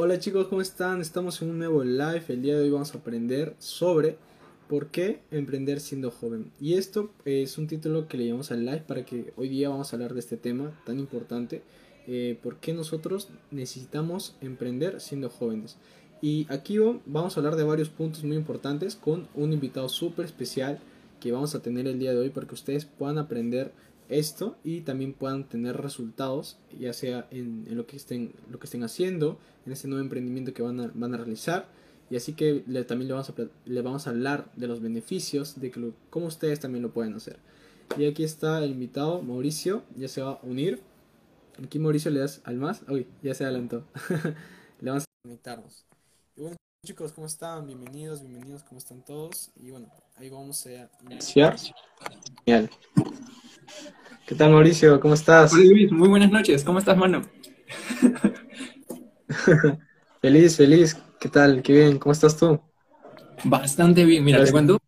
[0.00, 1.00] Hola chicos, ¿cómo están?
[1.00, 2.22] Estamos en un nuevo live.
[2.28, 4.16] El día de hoy vamos a aprender sobre
[4.68, 6.52] por qué emprender siendo joven.
[6.60, 9.92] Y esto es un título que le llamamos al live para que hoy día vamos
[9.92, 11.64] a hablar de este tema tan importante.
[12.06, 15.78] Eh, por qué nosotros necesitamos emprender siendo jóvenes.
[16.22, 20.78] Y aquí vamos a hablar de varios puntos muy importantes con un invitado súper especial
[21.18, 23.72] que vamos a tener el día de hoy para que ustedes puedan aprender
[24.08, 28.82] esto y también puedan tener resultados, ya sea en, lo, que estén, lo que estén
[28.82, 31.66] haciendo, en ese nuevo emprendimiento que van a, van a realizar.
[32.10, 33.34] Y así que también le vamos, a,
[33.66, 37.38] le vamos a hablar de los beneficios, de que cómo ustedes también lo pueden hacer.
[37.96, 40.80] Y aquí está el invitado, Mauricio, ya se va a unir.
[41.62, 42.82] Aquí Mauricio le das al más.
[42.88, 43.84] Uy, ya se adelantó.
[44.80, 45.84] le vamos a invitarnos.
[46.36, 46.56] Y bueno,
[46.86, 47.66] chicos, ¿cómo están?
[47.66, 49.50] Bienvenidos, bienvenidos, ¿cómo están todos?
[49.56, 51.56] Y bueno, ahí vamos a iniciar.
[54.26, 55.00] ¿Qué tal, Mauricio?
[55.00, 55.52] ¿Cómo estás?
[55.52, 55.90] Hola, Luis.
[55.90, 56.62] Muy buenas noches.
[56.64, 57.22] ¿Cómo estás, mano?
[60.20, 60.96] feliz, feliz.
[61.18, 61.62] ¿Qué tal?
[61.62, 61.98] Qué bien.
[61.98, 62.60] ¿Cómo estás tú?
[63.44, 64.24] Bastante bien.
[64.24, 64.78] Mira, te cuento.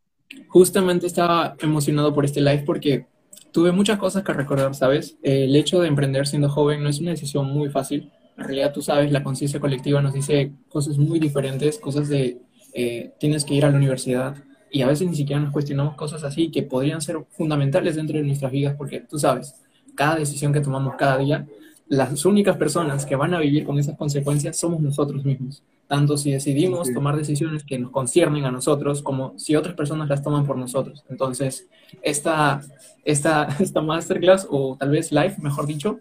[0.48, 3.06] Justamente estaba emocionado por este live porque
[3.52, 5.16] tuve muchas cosas que recordar, ¿sabes?
[5.22, 8.12] El hecho de emprender siendo joven no es una decisión muy fácil.
[8.36, 12.40] En realidad, tú sabes, la conciencia colectiva nos dice cosas muy diferentes, cosas de
[12.72, 14.36] eh, tienes que ir a la universidad,
[14.70, 18.24] y a veces ni siquiera nos cuestionamos cosas así que podrían ser fundamentales dentro de
[18.24, 19.54] nuestras vidas porque tú sabes,
[19.94, 21.46] cada decisión que tomamos cada día,
[21.88, 25.62] las únicas personas que van a vivir con esas consecuencias somos nosotros mismos.
[25.88, 30.22] Tanto si decidimos tomar decisiones que nos conciernen a nosotros como si otras personas las
[30.22, 31.04] toman por nosotros.
[31.08, 31.68] Entonces,
[32.00, 32.60] esta,
[33.04, 35.98] esta, esta masterclass o tal vez live, mejor dicho,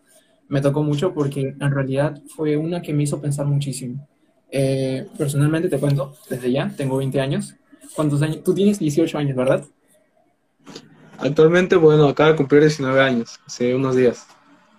[0.48, 4.08] me tocó mucho porque en realidad fue una que me hizo pensar muchísimo.
[4.52, 7.56] Eh, personalmente te cuento, desde ya, tengo 20 años
[7.96, 8.44] ¿Cuántos años?
[8.44, 9.66] Tú tienes 18 años, ¿verdad?
[11.18, 14.26] Actualmente, bueno, acabo de cumplir 19 años, hace unos días.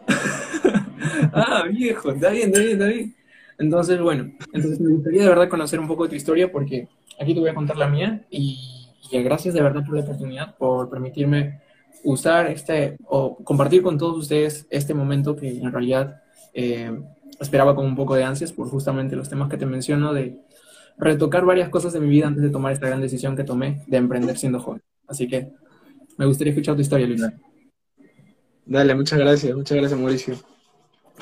[1.33, 3.15] ah, viejo, está bien, está bien, está bien.
[3.59, 6.89] Entonces, bueno, entonces me gustaría de verdad conocer un poco de tu historia porque
[7.21, 8.59] aquí te voy a contar la mía y,
[9.13, 11.61] gracias de verdad por la oportunidad, por permitirme
[12.05, 16.23] usar este o compartir con todos ustedes este momento que en realidad
[16.55, 16.91] eh,
[17.39, 20.39] esperaba con un poco de ansias por justamente los temas que te menciono de
[21.01, 23.97] retocar varias cosas de mi vida antes de tomar esta gran decisión que tomé de
[23.97, 24.83] emprender siendo joven.
[25.09, 25.51] Así que
[26.19, 27.23] me gustaría escuchar tu historia, Luis.
[28.67, 30.37] Dale, muchas gracias, muchas gracias, Mauricio.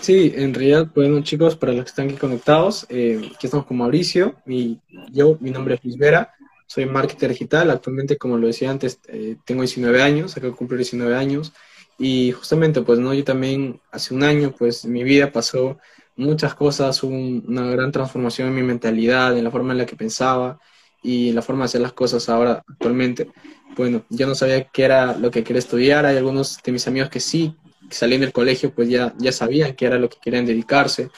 [0.00, 3.78] Sí, en realidad, bueno, chicos, para los que están aquí conectados, eh, aquí estamos con
[3.78, 4.80] Mauricio, y
[5.10, 6.34] yo, mi nombre es Luis Vera,
[6.66, 10.78] soy marketer digital, actualmente, como lo decía antes, eh, tengo 19 años, acabo de cumplir
[10.78, 11.52] 19 años,
[11.98, 15.78] y justamente, pues, no, yo también hace un año, pues, mi vida pasó
[16.18, 20.58] muchas cosas, una gran transformación en mi mentalidad, en la forma en la que pensaba
[21.02, 23.30] y la forma de hacer las cosas ahora actualmente.
[23.76, 27.08] Bueno, yo no sabía qué era lo que quería estudiar, hay algunos de mis amigos
[27.08, 27.54] que sí,
[27.88, 31.10] que salían del colegio, pues ya, ya sabían qué era lo que querían dedicarse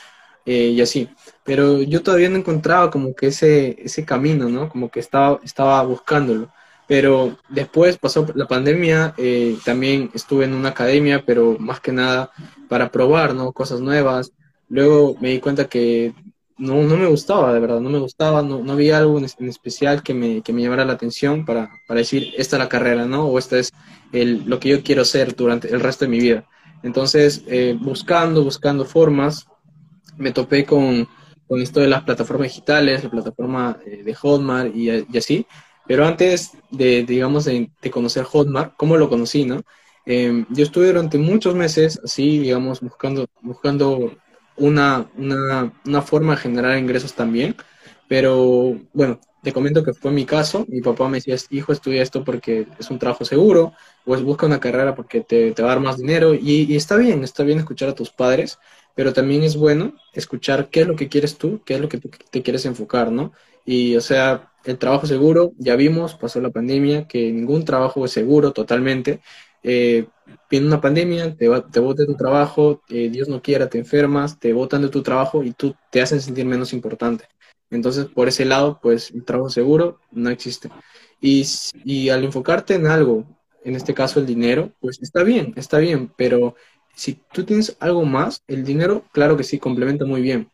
[0.44, 1.08] eh, y así.
[1.44, 4.68] Pero yo todavía no encontraba como que ese, ese camino, ¿no?
[4.68, 6.52] Como que estaba, estaba buscándolo.
[6.86, 12.32] Pero después pasó la pandemia, eh, también estuve en una academia, pero más que nada
[12.68, 13.52] para probar, ¿no?
[13.52, 14.32] Cosas nuevas,
[14.70, 16.14] luego me di cuenta que
[16.56, 20.02] no, no me gustaba, de verdad, no me gustaba, no, no había algo en, especial
[20.02, 23.26] que me, que me llamara la atención para, para, decir, esta es la carrera, ¿no?
[23.26, 23.72] O esta es
[24.12, 26.44] el, lo que yo quiero ser durante el resto de mi vida.
[26.82, 29.46] Entonces, eh, buscando, buscando formas,
[30.18, 31.08] me topé con,
[31.48, 35.46] con, esto de las plataformas digitales, la plataforma eh, de Hotmart y, y, así.
[35.86, 39.62] Pero antes de, digamos, de, conocer Hotmart, ¿cómo lo conocí, no?
[40.04, 44.12] Eh, yo estuve durante muchos meses así, digamos, buscando, buscando
[44.60, 47.56] una, una, una forma de generar ingresos también.
[48.08, 50.66] Pero bueno, te comento que fue mi caso.
[50.68, 53.72] Mi papá me decía, hijo, estudia esto porque es un trabajo seguro,
[54.04, 56.34] pues busca una carrera porque te, te va a dar más dinero.
[56.34, 58.58] Y, está bien, está bien escuchar a tus padres,
[58.94, 61.98] pero también es bueno escuchar qué es lo que quieres tú, qué es lo que
[61.98, 63.32] tú te quieres enfocar, ¿no?
[63.64, 68.12] Y, o sea, el trabajo seguro, ya vimos, pasó la pandemia, que ningún trabajo es
[68.12, 69.20] seguro totalmente.
[69.62, 70.06] Eh,
[70.48, 74.52] viene una pandemia, te, te bote tu trabajo, eh, Dios no quiera, te enfermas, te
[74.52, 77.26] botan de tu trabajo y tú te hacen sentir menos importante.
[77.70, 80.70] Entonces, por ese lado, pues el trabajo seguro no existe.
[81.20, 81.46] Y,
[81.84, 83.24] y al enfocarte en algo,
[83.64, 86.56] en este caso el dinero, pues está bien, está bien, pero
[86.94, 90.50] si tú tienes algo más, el dinero, claro que sí, complementa muy bien,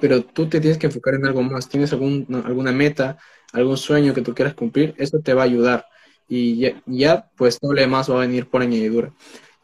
[0.00, 3.16] pero tú te tienes que enfocar en algo más, tienes algún, alguna meta,
[3.52, 5.86] algún sueño que tú quieras cumplir, eso te va a ayudar
[6.28, 9.12] y ya, pues todo lo demás va a venir por añadidura.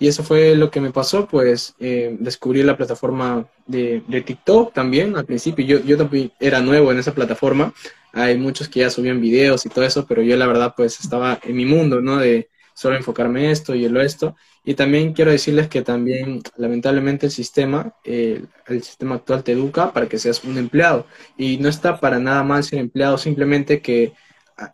[0.01, 4.73] Y eso fue lo que me pasó, pues eh, descubrí la plataforma de, de, TikTok
[4.73, 5.65] también al principio.
[5.67, 7.75] Yo, yo también era nuevo en esa plataforma.
[8.15, 11.39] Hay muchos que ya subían videos y todo eso, pero yo la verdad pues estaba
[11.43, 12.17] en mi mundo, ¿no?
[12.17, 14.37] De solo enfocarme esto y lo esto.
[14.65, 18.49] Y también quiero decirles que también lamentablemente el sistema, el
[18.83, 21.07] sistema actual te educa para que seas un empleado.
[21.37, 24.15] Y no está para nada mal ser empleado, simplemente que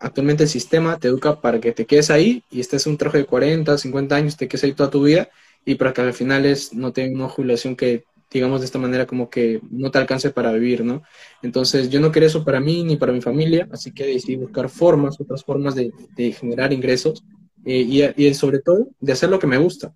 [0.00, 3.27] actualmente el sistema te educa para que te quedes ahí y estés un trabajo de
[3.27, 5.29] 40, 50 años, te quedes ahí toda tu vida
[5.65, 9.06] y para que al final es, no tengas una jubilación que, digamos de esta manera,
[9.06, 11.03] como que no te alcance para vivir, ¿no?
[11.43, 14.69] Entonces yo no quería eso para mí ni para mi familia, así que decidí buscar
[14.69, 15.93] formas, otras formas de,
[16.32, 17.25] generar ingresos
[17.65, 19.94] eh, y, y sobre todo de hacer lo que me gusta.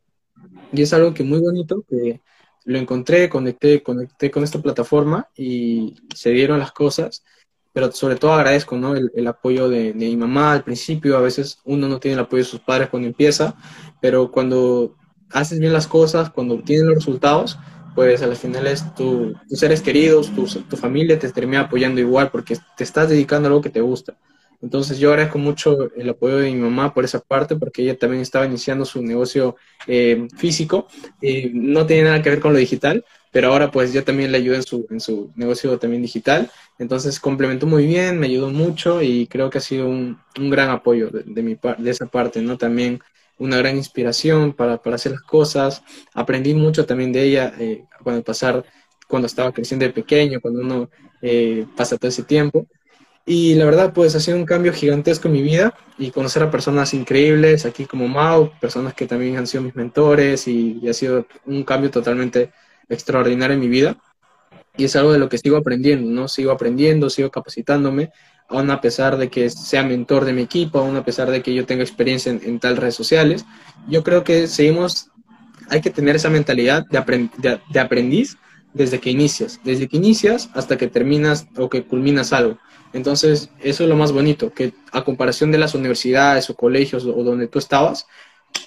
[0.73, 2.21] Y es algo que muy bonito, que
[2.65, 7.25] lo encontré, conecté, conecté con esta plataforma y se dieron las cosas
[7.73, 8.95] pero sobre todo agradezco ¿no?
[8.95, 11.17] el, apoyo de, mi mamá al principio.
[11.17, 13.55] A veces uno no tiene el apoyo de sus padres cuando empieza,
[14.01, 14.97] pero cuando
[15.31, 17.59] haces bien las cosas, cuando obtienes los resultados,
[17.95, 22.31] pues al final es tu, tus seres queridos, tu, tu, familia te termina apoyando igual
[22.31, 24.17] porque te estás dedicando a algo que te gusta.
[24.63, 28.21] Entonces yo agradezco mucho el apoyo de mi mamá por esa parte porque ella también
[28.21, 29.57] estaba iniciando su negocio
[29.87, 30.87] eh, físico
[31.21, 34.39] y no tiene nada que ver con lo digital, pero ahora pues yo también le
[34.39, 36.51] ayudo en su, en su negocio también digital.
[36.79, 40.71] Entonces complementó muy bien, me ayudó mucho y creo que ha sido un, un gran
[40.71, 42.59] apoyo de, mi, de esa parte, ¿no?
[42.59, 43.01] También
[43.39, 45.83] una gran inspiración para, para hacer las cosas.
[46.15, 48.65] Aprendí mucho también de ella eh, cuando pasar,
[49.09, 50.91] cuando estaba creciendo de pequeño, cuando uno
[51.23, 52.67] eh, pasa todo ese tiempo.
[53.27, 56.51] Y la verdad, pues ha sido un cambio gigantesco en mi vida y conocer a
[56.51, 60.95] personas increíbles, aquí como Mau, personas que también han sido mis mentores y, y ha
[60.95, 62.51] sido un cambio totalmente
[62.91, 63.97] extraordinaria en mi vida
[64.77, 66.29] y es algo de lo que sigo aprendiendo, ¿no?
[66.29, 68.13] Sigo aprendiendo, sigo capacitándome,
[68.49, 71.55] aún a pesar de que sea mentor de mi equipo, aún a pesar de que
[71.55, 73.45] yo tenga experiencia en, tal redes sociales.
[73.89, 75.11] Yo creo que seguimos,
[75.69, 78.37] hay que tener esa mentalidad de, de, aprendiz
[78.73, 82.59] desde que inicias, desde que inicias hasta que terminas o que culminas algo.
[82.93, 87.23] Entonces, eso es lo más bonito, que a comparación de las universidades o colegios o
[87.23, 88.07] donde tú estabas,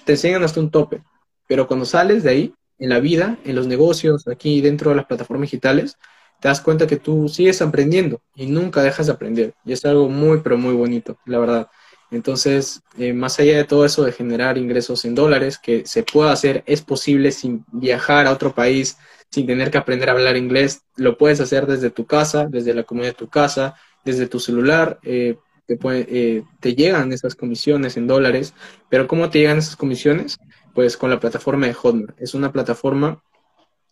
[0.05, 1.01] te enseñan hasta un tope,
[1.47, 5.05] pero cuando sales de ahí, en la vida, en los negocios, aquí dentro de las
[5.05, 5.97] plataformas digitales,
[6.39, 9.53] te das cuenta que tú sigues aprendiendo y nunca dejas de aprender.
[9.65, 11.67] Y es algo muy, pero muy bonito, la verdad.
[12.11, 16.31] Entonces, eh, más allá de todo eso de generar ingresos en dólares, que se puede
[16.31, 18.97] hacer, es posible sin viajar a otro país,
[19.31, 22.83] sin tener que aprender a hablar inglés, lo puedes hacer desde tu casa, desde la
[22.83, 24.99] comunidad de tu casa, desde tu celular.
[25.03, 28.53] Eh, te, eh, te llegan esas comisiones en dólares,
[28.89, 30.37] pero ¿cómo te llegan esas comisiones?
[30.73, 32.19] Pues con la plataforma de Hotmart.
[32.19, 33.21] Es una plataforma,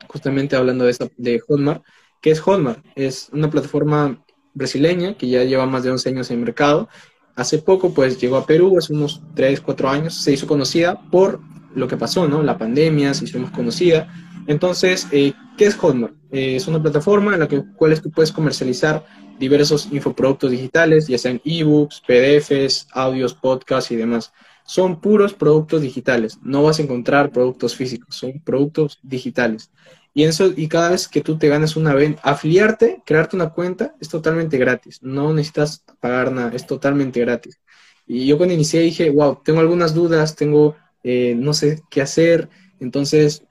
[0.08, 1.84] justamente hablando de, esta, de Hotmart,
[2.22, 2.84] ¿qué es Hotmart?
[2.96, 4.24] Es una plataforma
[4.54, 6.90] brasileña que ya lleva más de 11 años en el mercado.
[7.36, 11.40] Hace poco, pues llegó a Perú, hace unos 3, 4 años, se hizo conocida por
[11.74, 12.44] lo que pasó, ¿no?
[12.44, 14.12] La pandemia, se hizo más conocida.
[14.48, 16.16] Entonces, eh, ¿qué es Hotmart?
[16.32, 17.62] Eh, es una plataforma en la que,
[18.02, 19.06] tú puedes comercializar
[19.40, 24.34] diversos infoproductos digitales, ya sean ebooks, PDFs, audios, podcasts y demás
[24.66, 26.40] son puros productos digitales.
[26.44, 29.72] No vas a encontrar productos físicos, son productos digitales.
[30.14, 33.96] Y, eso, y cada vez que tú te ganas una venta, afiliarte, crearte una cuenta,
[34.02, 35.00] es totalmente gratis.
[35.02, 37.60] No necesitas pagar nada, es totalmente gratis.
[38.06, 42.50] Y yo cuando inicié dije, wow, tengo algunas dudas, tengo, eh, no sé qué hacer.
[42.80, 43.44] Entonces,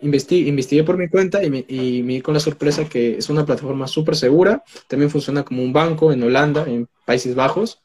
[0.00, 3.30] investigué, investigué por mi cuenta y me, y me di con la sorpresa que es
[3.30, 4.64] una plataforma súper segura.
[4.88, 7.82] También funciona como un banco en Holanda, en Países Bajos.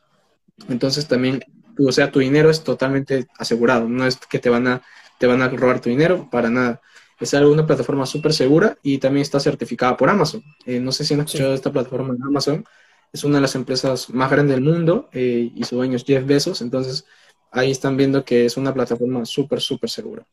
[0.67, 1.43] Entonces también
[1.77, 4.81] o sea, tu dinero es totalmente asegurado, no es que te van a,
[5.17, 6.81] te van a robar tu dinero, para nada.
[7.19, 10.43] Es algo, una plataforma súper segura y también está certificada por Amazon.
[10.65, 12.65] Eh, no sé si han escuchado de esta plataforma de Amazon,
[13.13, 16.25] es una de las empresas más grandes del mundo eh, y su dueño es Jeff
[16.25, 17.05] Bezos, entonces
[17.51, 20.25] ahí están viendo que es una plataforma súper, súper segura.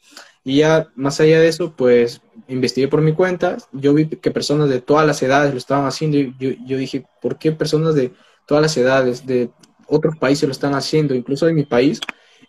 [0.42, 4.68] Y ya más allá de eso, pues investigué por mi cuenta, yo vi que personas
[4.68, 8.12] de todas las edades lo estaban haciendo y yo, yo dije, ¿por qué personas de
[8.46, 9.50] todas las edades, de
[9.92, 12.00] otros países lo están haciendo, incluso en mi país,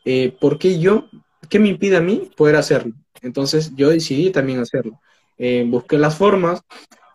[0.05, 1.05] eh, ¿por qué yo,
[1.49, 2.93] qué me impide a mí poder hacerlo?
[3.21, 4.99] Entonces yo decidí también hacerlo.
[5.37, 6.61] eh, busqué las formas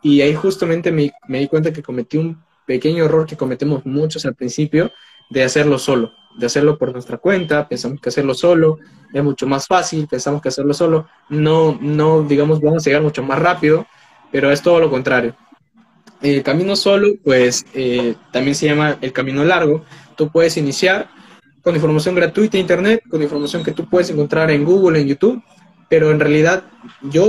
[0.03, 4.27] y ahí justamente me, me di cuenta que cometí un pequeño error que cometemos muchos
[4.27, 4.91] al principio
[5.31, 8.79] de hacerlo solo, de hacerlo por nuestra cuenta, pensamos que hacerlo solo
[9.13, 13.23] es mucho más fácil, pensamos que hacerlo solo no, no digamos, vamos a llegar mucho
[13.23, 13.87] más rápido,
[14.33, 15.35] pero es todo lo contrario.
[16.21, 19.85] El camino solo, pues eh, también se llama el camino largo.
[20.19, 21.09] Tú puedes iniciar
[21.63, 25.41] con información gratuita de Internet, con información que tú puedes encontrar en Google, en YouTube,
[25.89, 26.65] pero en realidad
[27.03, 27.29] yo,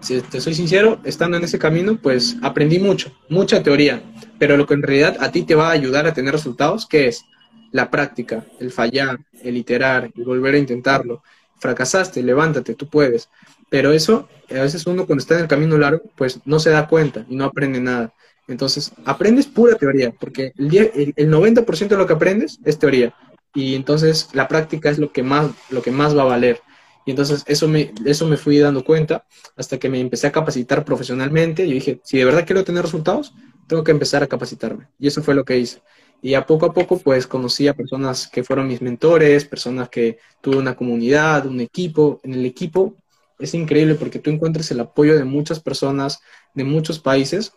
[0.00, 4.02] si te soy sincero, estando en ese camino, pues aprendí mucho, mucha teoría,
[4.38, 7.08] pero lo que en realidad a ti te va a ayudar a tener resultados, ¿qué
[7.08, 7.26] es?
[7.72, 11.22] La práctica, el fallar, el iterar, el volver a intentarlo.
[11.58, 13.28] Fracasaste, levántate, tú puedes.
[13.68, 16.88] Pero eso, a veces uno cuando está en el camino largo, pues no se da
[16.88, 18.14] cuenta y no aprende nada.
[18.50, 23.14] Entonces, aprendes pura teoría, porque el, el, 90% de lo que aprendes es teoría.
[23.54, 26.60] Y entonces la práctica es lo que más, lo que más va a valer.
[27.06, 29.24] Y entonces eso me, eso me fui dando cuenta
[29.56, 31.64] hasta que me empecé a capacitar profesionalmente.
[31.64, 33.32] Y dije, si de verdad quiero tener resultados,
[33.66, 34.88] tengo que empezar a capacitarme.
[34.98, 35.80] Y eso fue lo que hice.
[36.22, 40.18] Y a poco a poco, pues conocí a personas que fueron mis mentores, personas que
[40.40, 42.20] tuve una comunidad, un equipo.
[42.22, 42.96] En el equipo
[43.38, 46.20] es increíble porque tú encuentras el apoyo de muchas personas
[46.54, 47.52] de muchos países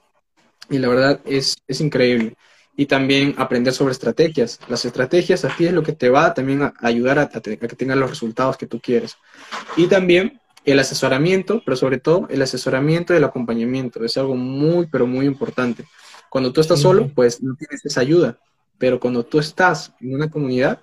[0.70, 2.36] y la verdad es, es increíble.
[2.75, 4.60] Y también aprender sobre estrategias.
[4.67, 7.98] Las estrategias a ti es lo que te va también a ayudar a, que tengas
[7.98, 9.15] los resultados que tú quieres.
[9.77, 14.03] Y también el asesoramiento, pero sobre todo el asesoramiento y el acompañamiento.
[14.03, 15.86] Es algo muy, pero muy importante.
[16.29, 18.39] Cuando tú estás solo, pues no tienes esa ayuda.
[18.79, 20.79] Pero cuando tú estás en una comunidad,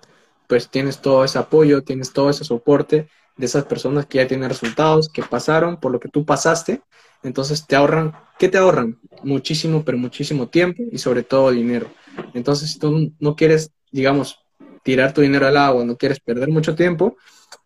[0.47, 4.49] pues tienes todo ese apoyo, tienes todo ese soporte de esas personas que ya tienen
[4.49, 6.83] resultados, que pasaron por lo que tú pasaste
[7.23, 8.99] entonces te ahorran, ¿qué te ahorran?
[9.23, 11.87] Muchísimo, pero muchísimo tiempo y sobre todo dinero.
[12.35, 14.41] Entonces, si tú no quieres, digamos,
[14.83, 17.17] tirar tu dinero al agua, no quieres perder mucho tiempo,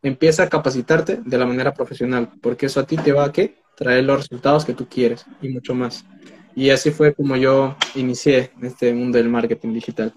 [0.03, 3.57] empieza a capacitarte de la manera profesional, porque eso a ti te va a ¿qué?
[3.77, 6.05] traer los resultados que tú quieres y mucho más.
[6.55, 10.15] Y así fue como yo inicié en este mundo del marketing digital.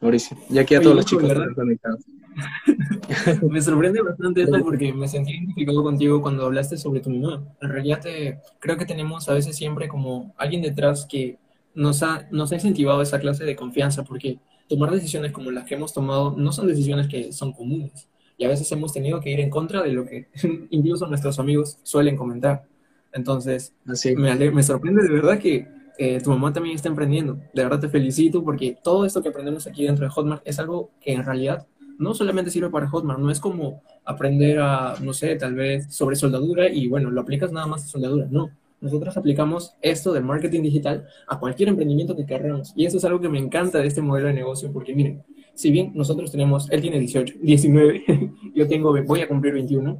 [0.00, 2.04] Mauricio, y aquí a todos los chicos están conectados.
[3.50, 7.44] me sorprende bastante esto porque me sentí identificado contigo cuando hablaste sobre tu mamá.
[7.60, 11.38] En realidad te, creo que tenemos a veces siempre como alguien detrás que
[11.74, 15.74] nos ha, nos ha incentivado esa clase de confianza porque tomar decisiones como las que
[15.74, 19.40] hemos tomado no son decisiones que son comunes y a veces hemos tenido que ir
[19.40, 20.28] en contra de lo que
[20.70, 22.64] incluso nuestros amigos suelen comentar.
[23.12, 23.74] Entonces,
[24.16, 25.66] Me, me sorprende de verdad que
[25.98, 27.40] eh, tu mamá también está emprendiendo.
[27.52, 30.92] De verdad te felicito porque todo esto que aprendemos aquí dentro de Hotmart es algo
[31.00, 31.66] que en realidad
[31.98, 36.16] no solamente sirve para Hotmart, no es como aprender a, no sé, tal vez sobre
[36.16, 38.50] soldadura y bueno, lo aplicas nada más a soldadura, no.
[38.80, 42.72] Nosotros aplicamos esto del marketing digital a cualquier emprendimiento que queramos.
[42.76, 45.24] Y eso es algo que me encanta de este modelo de negocio, porque miren,
[45.54, 48.04] si bien nosotros tenemos, él tiene 18, 19,
[48.54, 49.98] yo tengo, voy a cumplir 21,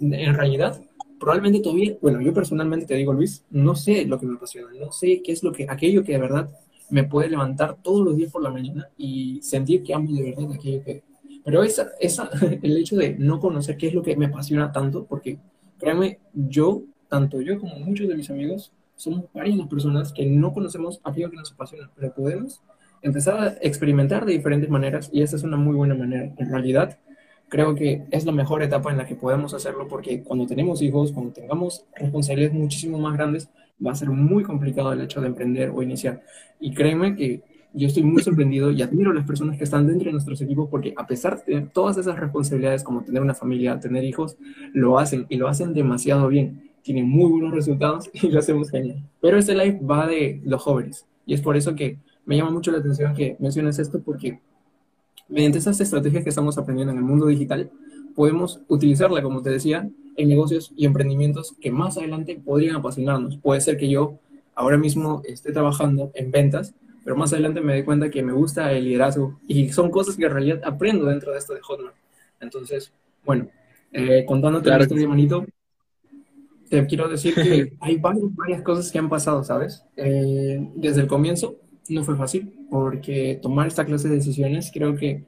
[0.00, 0.78] en realidad,
[1.18, 4.92] probablemente todavía, bueno, yo personalmente te digo, Luis, no sé lo que me apasiona, no
[4.92, 6.50] sé qué es lo que, aquello que de verdad
[6.90, 10.52] me puede levantar todos los días por la mañana y sentir que amo de verdad
[10.52, 11.02] aquello que,
[11.48, 12.28] pero esa, esa,
[12.62, 15.38] el hecho de no conocer qué es lo que me apasiona tanto, porque
[15.78, 21.00] créanme, yo, tanto yo como muchos de mis amigos, somos varias personas que no conocemos
[21.04, 22.60] aquello que nos apasiona, pero podemos
[23.00, 26.34] empezar a experimentar de diferentes maneras y esa es una muy buena manera.
[26.36, 26.98] En realidad,
[27.48, 31.12] creo que es la mejor etapa en la que podemos hacerlo porque cuando tenemos hijos,
[31.12, 33.48] cuando tengamos responsabilidades muchísimo más grandes,
[33.82, 36.22] va a ser muy complicado el hecho de emprender o iniciar.
[36.60, 40.06] Y créeme que yo estoy muy sorprendido y admiro a las personas que están dentro
[40.06, 43.78] de nuestros equipos porque a pesar de tener todas esas responsabilidades como tener una familia,
[43.78, 44.36] tener hijos,
[44.72, 46.70] lo hacen y lo hacen demasiado bien.
[46.82, 49.04] Tienen muy buenos resultados y lo hacemos genial.
[49.20, 52.70] Pero este live va de los jóvenes y es por eso que me llama mucho
[52.70, 54.40] la atención que menciones esto porque
[55.28, 57.70] mediante esas estrategias que estamos aprendiendo en el mundo digital,
[58.14, 63.36] podemos utilizarla, como te decía, en negocios y emprendimientos que más adelante podrían apasionarnos.
[63.36, 64.18] Puede ser que yo
[64.54, 66.74] ahora mismo esté trabajando en ventas
[67.08, 70.26] pero más adelante me di cuenta que me gusta el liderazgo y son cosas que
[70.26, 71.94] en realidad aprendo dentro de esto de Hotmart.
[72.38, 72.92] Entonces,
[73.24, 73.48] bueno,
[73.94, 74.80] eh, contándote claro.
[74.80, 75.46] la historia, manito,
[76.68, 79.86] te quiero decir que hay varias, cosas que han pasado, ¿sabes?
[79.96, 81.56] Eh, desde el comienzo
[81.88, 85.24] no fue fácil porque tomar esta clase de decisiones creo que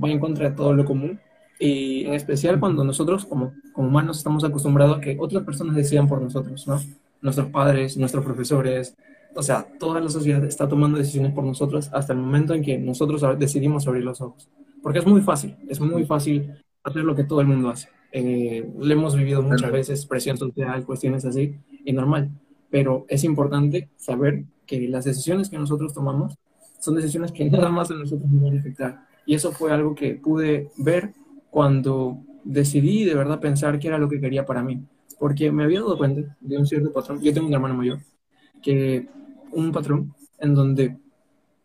[0.00, 1.18] va en contra de todo lo común
[1.58, 6.06] y en especial cuando nosotros como, como humanos estamos acostumbrados a que otras personas decidan
[6.06, 6.80] por nosotros, ¿no?
[7.22, 8.94] Nuestros padres, nuestros profesores,
[9.34, 12.78] o sea, toda la sociedad está tomando decisiones por nosotros hasta el momento en que
[12.78, 14.48] nosotros decidimos abrir los ojos.
[14.82, 17.88] Porque es muy fácil, es muy fácil hacer lo que todo el mundo hace.
[18.12, 22.30] Eh, le hemos vivido muchas veces presión social, cuestiones así, y normal.
[22.70, 26.36] Pero es importante saber que las decisiones que nosotros tomamos
[26.78, 29.06] son decisiones que nada más a nosotros nos van a afectar.
[29.26, 31.12] Y eso fue algo que pude ver
[31.50, 34.84] cuando decidí de verdad pensar qué era lo que quería para mí.
[35.18, 37.20] porque me había dado cuenta de un cierto patrón.
[37.22, 38.00] Yo tengo un hermano mayor,
[38.62, 39.08] que
[39.54, 40.96] un patrón en donde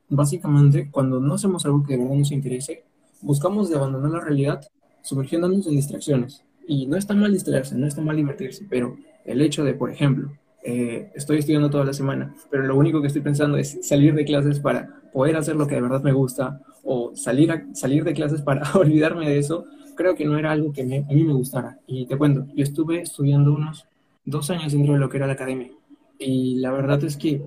[0.10, 2.84] básicamente cuando no hacemos algo que de verdad nos interese,
[3.22, 4.62] buscamos de abandonar la realidad
[5.02, 6.44] sumergiéndonos en distracciones.
[6.68, 10.32] Y no está mal distraerse, no está mal divertirse, pero el hecho de, por ejemplo,
[10.64, 14.26] eh, estoy estudiando toda la semana, pero lo único que estoy pensando es salir de
[14.26, 18.42] clases para poder hacer lo que de verdad me gusta o salir, salir de clases
[18.42, 19.66] para olvidarme de eso,
[19.96, 21.80] creo que no era algo que a mí me gustara.
[21.88, 23.86] Y te cuento, yo estuve estudiando unos
[24.26, 25.72] dos años dentro de lo que era la academia.
[26.20, 27.42] Y la verdad es que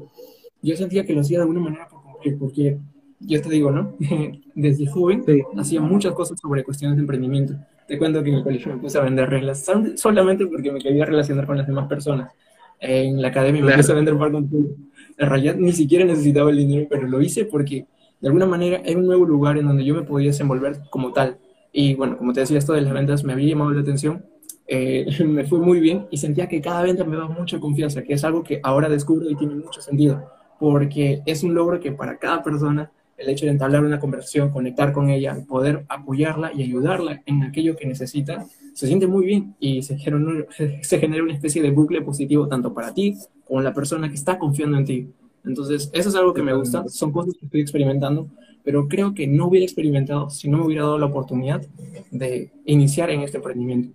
[0.62, 2.78] yo sentía que lo hacía de alguna manera por cumplir, porque
[3.20, 3.96] yo te digo, ¿no?
[4.54, 5.24] Desde joven
[5.56, 7.54] hacía muchas cosas sobre cuestiones de emprendimiento.
[7.86, 9.66] Te cuento que en el colegio me puse a vender reglas
[9.96, 12.32] solamente porque me quería relacionar con las demás personas.
[12.80, 14.48] En la academia me puse a vender par con
[15.16, 17.86] En realidad ni siquiera necesitaba el dinero, pero lo hice porque
[18.20, 21.38] de alguna manera era un nuevo lugar en donde yo me podía desenvolver como tal.
[21.72, 24.24] Y bueno, como te decía, esto de las ventas me había llamado la atención.
[24.66, 28.14] Eh, me fue muy bien y sentía que cada venta me daba mucha confianza, que
[28.14, 30.24] es algo que ahora descubro y tiene mucho sentido,
[30.62, 34.92] porque es un logro que para cada persona el hecho de entablar una conversación, conectar
[34.92, 39.82] con ella, poder apoyarla y ayudarla en aquello que necesita, se siente muy bien y
[39.82, 40.46] se genera,
[40.82, 44.38] se genera una especie de bucle positivo tanto para ti como la persona que está
[44.38, 45.08] confiando en ti.
[45.44, 48.28] Entonces, eso es algo que me gusta, son cosas que estoy experimentando,
[48.62, 51.60] pero creo que no hubiera experimentado si no me hubiera dado la oportunidad
[52.12, 53.90] de iniciar en este emprendimiento.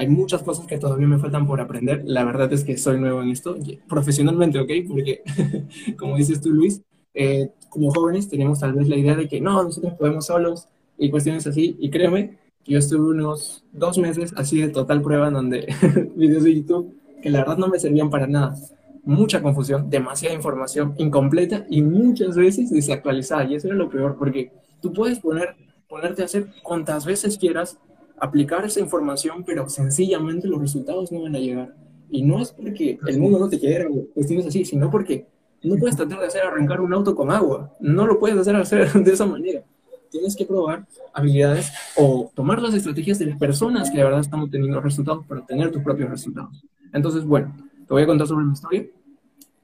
[0.00, 2.00] Hay muchas cosas que todavía me faltan por aprender.
[2.06, 4.70] La verdad es que soy nuevo en esto, profesionalmente, ¿ok?
[4.88, 5.22] Porque,
[5.98, 6.80] como dices tú, Luis,
[7.12, 11.10] eh, como jóvenes tenemos tal vez la idea de que no, nosotros podemos solos y
[11.10, 11.76] cuestiones así.
[11.78, 15.66] Y créeme, yo estuve unos dos meses así de total prueba en donde
[16.16, 18.56] videos de YouTube que la verdad no me servían para nada.
[19.04, 23.44] Mucha confusión, demasiada información incompleta y muchas veces desactualizada.
[23.44, 25.56] Y eso era lo peor porque tú puedes poner,
[25.90, 27.76] ponerte a hacer cuantas veces quieras,
[28.20, 31.74] aplicar esa información, pero sencillamente los resultados no van a llegar.
[32.10, 35.26] Y no es porque el mundo no te quiera o cuestiones así, sino porque
[35.62, 37.74] no puedes tratar de hacer arrancar un auto con agua.
[37.80, 39.62] No lo puedes hacer, hacer de esa manera.
[40.10, 44.40] Tienes que probar habilidades o tomar las estrategias de las personas que de verdad están
[44.40, 46.64] obteniendo resultados para obtener tus propios resultados.
[46.92, 47.54] Entonces, bueno,
[47.86, 48.86] te voy a contar sobre mi historia.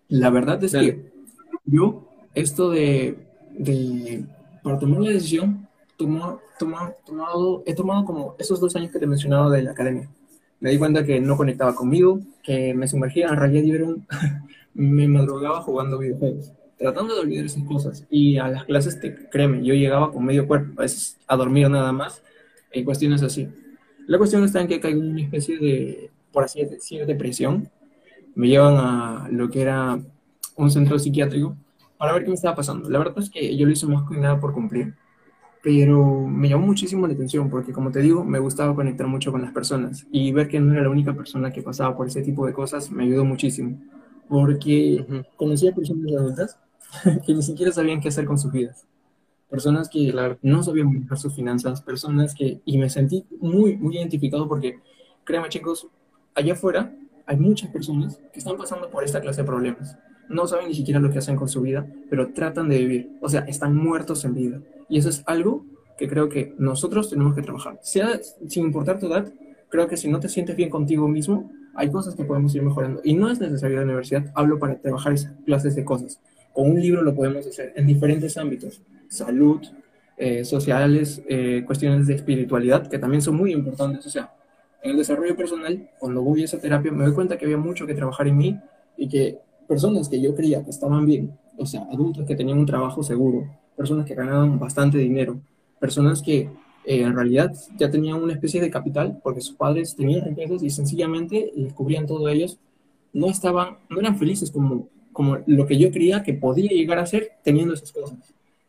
[0.08, 1.10] La verdad es que
[1.64, 3.18] yo, esto de,
[3.58, 4.24] de,
[4.62, 5.65] para tomar la decisión,
[5.96, 10.08] tomo, tomado, he tomado como esos dos años que te he mencionado de la academia.
[10.60, 14.06] Me di cuenta que no conectaba conmigo, que me sumergía en realidad un,
[14.74, 18.06] me madrugaba jugando videojuegos, tratando de olvidar esas cosas.
[18.10, 21.68] Y a las clases, te, créeme, yo llegaba con medio cuerpo, a veces a dormir
[21.68, 22.22] nada más,
[22.72, 23.48] y cuestiones así.
[24.06, 27.70] La cuestión está en que caigo en una especie de, por así decir, depresión.
[28.34, 29.98] Me llevan a lo que era
[30.56, 31.56] un centro psiquiátrico
[31.96, 32.88] para ver qué me estaba pasando.
[32.90, 34.94] La verdad es que yo lo hice más que nada por cumplir,
[35.66, 39.42] pero me llamó muchísimo la atención porque, como te digo, me gustaba conectar mucho con
[39.42, 42.46] las personas y ver que no era la única persona que pasaba por ese tipo
[42.46, 43.76] de cosas me ayudó muchísimo
[44.28, 46.58] porque conocía personas adultas
[47.26, 48.86] que ni siquiera sabían qué hacer con sus vidas.
[49.50, 52.60] Personas que no sabían manejar sus finanzas, personas que...
[52.64, 54.78] Y me sentí muy, muy identificado porque,
[55.24, 55.88] créanme chicos,
[56.36, 56.94] allá afuera
[57.26, 59.98] hay muchas personas que están pasando por esta clase de problemas.
[60.28, 63.18] No saben ni siquiera lo que hacen con su vida, pero tratan de vivir.
[63.20, 64.60] O sea, están muertos en vida.
[64.88, 65.64] Y eso es algo
[65.98, 67.78] que creo que nosotros tenemos que trabajar.
[67.82, 69.32] Sea sin importar tu edad,
[69.68, 73.00] creo que si no te sientes bien contigo mismo, hay cosas que podemos ir mejorando.
[73.04, 76.20] Y no es necesario la universidad, hablo para trabajar esas clases de cosas.
[76.52, 79.60] Con un libro lo podemos hacer en diferentes ámbitos, salud,
[80.16, 84.06] eh, sociales, eh, cuestiones de espiritualidad, que también son muy importantes.
[84.06, 84.32] O sea,
[84.82, 87.86] en el desarrollo personal, cuando voy a esa terapia, me doy cuenta que había mucho
[87.86, 88.58] que trabajar en mí
[88.96, 92.66] y que personas que yo creía que estaban bien, o sea, adultos que tenían un
[92.66, 95.38] trabajo seguro, personas que ganaban bastante dinero,
[95.78, 96.48] personas que
[96.84, 100.70] eh, en realidad ya tenían una especie de capital porque sus padres tenían riquezas y
[100.70, 102.58] sencillamente descubrían todo ellos,
[103.12, 107.06] no estaban, no eran felices como, como lo que yo creía que podía llegar a
[107.06, 108.18] ser teniendo esas cosas.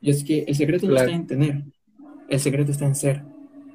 [0.02, 1.64] Y es que el secreto no está en tener,
[2.30, 3.24] el secreto está en ser.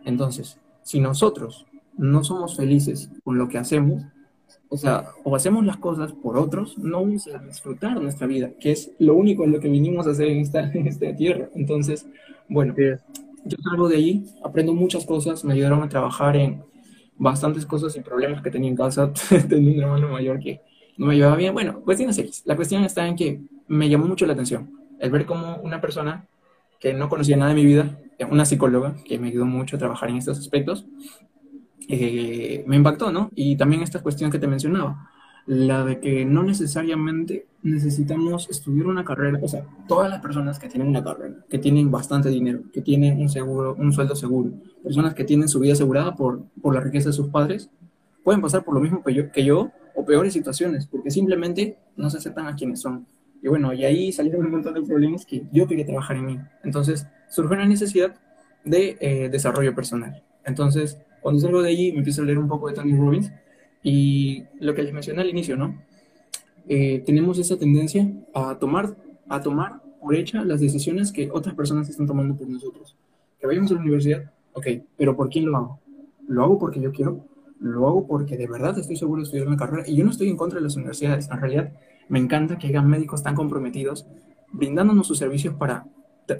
[0.04, 1.66] Entonces, si nosotros
[1.96, 4.02] no somos felices con lo que hacemos,
[4.68, 8.72] o sea, o hacemos las cosas por otros, no vamos a disfrutar nuestra vida, que
[8.72, 11.48] es lo único en lo que vinimos a hacer en esta, en esta tierra.
[11.54, 12.06] Entonces,
[12.48, 16.62] bueno, yo salgo de ahí, aprendo muchas cosas, me ayudaron a trabajar en
[17.18, 19.12] bastantes cosas y problemas que tenía en casa.
[19.48, 20.60] tenía un hermano mayor que
[20.96, 21.54] no me llevaba bien.
[21.54, 22.42] Bueno, cuestiones X.
[22.46, 26.26] La cuestión está en que me llamó mucho la atención el ver cómo una persona
[26.80, 27.98] que no conocía nada de mi vida,
[28.30, 30.86] una psicóloga que me ayudó mucho a trabajar en estos aspectos,
[31.94, 33.30] eh, me impactó, ¿no?
[33.34, 35.10] Y también esta cuestión que te mencionaba,
[35.44, 40.68] la de que no necesariamente necesitamos estudiar una carrera, o sea, todas las personas que
[40.68, 44.52] tienen una carrera, que tienen bastante dinero, que tienen un seguro, un sueldo seguro,
[44.82, 47.68] personas que tienen su vida asegurada por, por la riqueza de sus padres,
[48.24, 52.08] pueden pasar por lo mismo que yo, que yo o peores situaciones, porque simplemente no
[52.08, 53.06] se aceptan a quienes son.
[53.42, 56.38] Y bueno, y ahí salieron un montón de problemas que yo quería trabajar en mí.
[56.64, 58.14] Entonces, surgió una necesidad
[58.64, 60.22] de eh, desarrollo personal.
[60.44, 63.32] Entonces, cuando salgo de allí, me empiezo a leer un poco de Tony Robbins
[63.82, 65.80] y lo que les mencioné al inicio, ¿no?
[66.68, 68.96] Eh, tenemos esa tendencia a tomar,
[69.28, 72.96] a tomar por hecha las decisiones que otras personas están tomando por nosotros.
[73.40, 75.80] Que vayamos a la universidad, ok, pero ¿por quién lo hago?
[76.28, 77.24] ¿Lo hago porque yo quiero?
[77.60, 79.84] ¿Lo hago porque de verdad estoy seguro de estudiar una carrera?
[79.86, 81.28] Y yo no estoy en contra de las universidades.
[81.30, 81.72] En realidad,
[82.08, 84.06] me encanta que hayan médicos tan comprometidos
[84.52, 85.86] brindándonos sus servicios para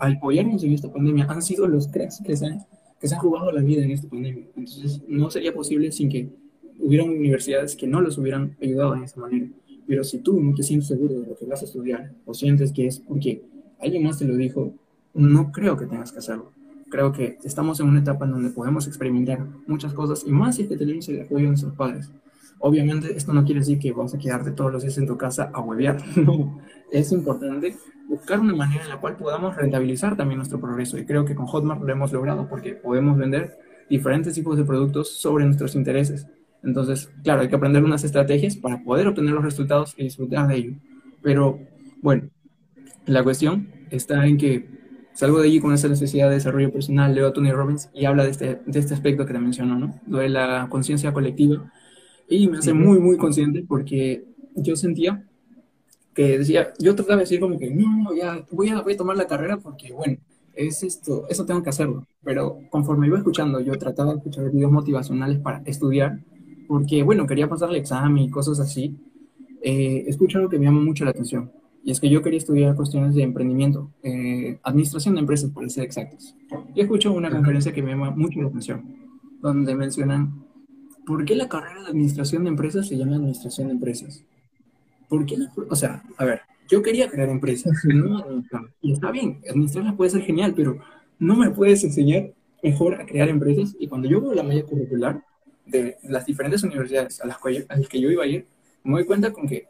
[0.00, 1.26] apoyarnos en esta pandemia.
[1.28, 2.58] Han sido los cracks que se han,
[3.02, 4.44] que se han jugado la vida en esta pandemia.
[4.54, 6.30] Entonces, no sería posible sin que
[6.78, 9.48] hubieran universidades que no los hubieran ayudado de esa manera.
[9.88, 12.72] Pero si tú no te sientes seguro de lo que vas a estudiar o sientes
[12.72, 13.42] que es porque
[13.80, 14.72] alguien más te lo dijo,
[15.14, 16.52] no creo que tengas que hacerlo.
[16.90, 20.68] Creo que estamos en una etapa en donde podemos experimentar muchas cosas y más si
[20.68, 22.08] que tenemos el apoyo de nuestros padres.
[22.60, 25.50] Obviamente esto no quiere decir que vamos a quedarte todos los días en tu casa
[25.52, 26.00] a huevear.
[26.16, 26.60] No,
[26.92, 27.74] es importante
[28.06, 31.46] buscar una manera en la cual podamos rentabilizar también nuestro progreso y creo que con
[31.46, 36.26] Hotmart lo hemos logrado porque podemos vender diferentes tipos de productos sobre nuestros intereses.
[36.62, 40.56] Entonces, claro, hay que aprender unas estrategias para poder obtener los resultados y disfrutar de
[40.56, 40.72] ello.
[41.22, 41.58] Pero,
[42.02, 42.28] bueno,
[43.06, 44.68] la cuestión está en que
[45.14, 48.24] salgo de allí con esa necesidad de desarrollo personal, leo a Tony Robbins y habla
[48.24, 50.00] de este, de este aspecto que te menciono, ¿no?
[50.06, 51.72] Lo de la conciencia colectiva.
[52.28, 54.24] Y me hace muy, muy consciente porque
[54.54, 55.26] yo sentía
[56.14, 59.16] que decía, yo trataba de decir como que, no, ya voy a, voy a tomar
[59.16, 60.18] la carrera porque, bueno,
[60.54, 62.06] es esto, eso tengo que hacerlo.
[62.22, 66.20] Pero conforme iba escuchando, yo trataba de escuchar videos motivacionales para estudiar,
[66.68, 68.96] porque, bueno, quería pasar el examen y cosas así.
[69.62, 71.50] Eh, escucho algo que me llama mucho la atención.
[71.84, 75.84] Y es que yo quería estudiar cuestiones de emprendimiento, eh, administración de empresas, para ser
[75.84, 76.36] exactos.
[76.74, 78.84] Y escucho una conferencia que me llama mucho la atención,
[79.40, 80.44] donde mencionan,
[81.04, 84.24] ¿por qué la carrera de administración de empresas se llama administración de empresas?
[85.12, 85.36] ¿Por qué
[85.68, 88.24] o sea, a ver, yo quería crear empresas, no
[88.80, 90.78] Y está bien, administrarlas puede ser genial, pero
[91.18, 92.30] no me puedes enseñar
[92.62, 93.76] mejor a crear empresas.
[93.78, 95.22] Y cuando yo veo la malla curricular
[95.66, 98.46] de las diferentes universidades a las, que, a las que yo iba a ir,
[98.84, 99.66] me doy cuenta con que,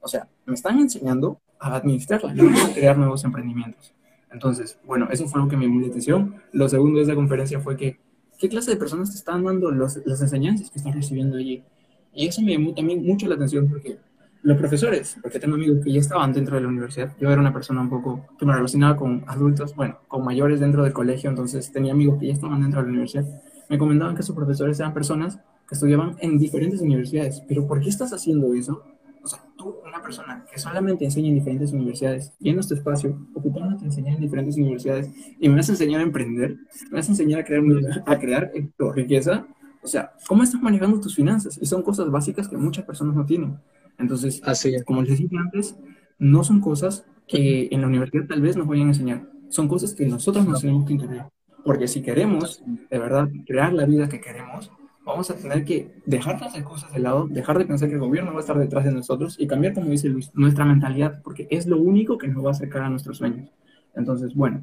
[0.00, 3.92] o sea, me están enseñando a administrarla, no a crear nuevos emprendimientos.
[4.30, 6.36] Entonces, bueno, eso fue lo que me llamó la atención.
[6.52, 7.98] Lo segundo de esa conferencia fue que,
[8.38, 11.64] ¿qué clase de personas te están dando los, las enseñanzas que están recibiendo allí?
[12.12, 13.98] Y eso me llamó también mucho la atención porque
[14.44, 17.52] los profesores, porque tengo amigos que ya estaban dentro de la universidad, yo era una
[17.52, 21.72] persona un poco que me relacionaba con adultos, bueno, con mayores dentro del colegio, entonces
[21.72, 23.24] tenía amigos que ya estaban dentro de la universidad,
[23.70, 27.88] me comentaban que sus profesores eran personas que estudiaban en diferentes universidades, pero ¿por qué
[27.88, 28.82] estás haciendo eso?
[29.22, 33.80] O sea, tú, una persona que solamente enseña en diferentes universidades, llenas tu espacio, ocupándote
[33.80, 35.08] de enseñar en diferentes universidades,
[35.40, 36.58] y me vas a enseñar a emprender,
[36.90, 37.62] me vas a enseñar a crear,
[38.04, 39.46] a crear tu riqueza,
[39.82, 41.58] o sea, ¿cómo estás manejando tus finanzas?
[41.60, 43.58] Y son cosas básicas que muchas personas no tienen.
[43.98, 45.76] Entonces, Así como les dije antes,
[46.18, 49.94] no son cosas que en la universidad tal vez nos vayan a enseñar, son cosas
[49.94, 51.30] que nosotros nos tenemos que encargar.
[51.64, 54.70] Porque si queremos de verdad crear la vida que queremos,
[55.04, 58.00] vamos a tener que dejar de hacer cosas de lado, dejar de pensar que el
[58.00, 61.46] gobierno va a estar detrás de nosotros y cambiar, como dice Luis, nuestra mentalidad, porque
[61.50, 63.50] es lo único que nos va a acercar a nuestros sueños.
[63.94, 64.62] Entonces, bueno,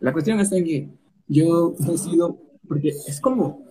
[0.00, 0.88] la cuestión está en que
[1.28, 3.64] yo decido, porque es como,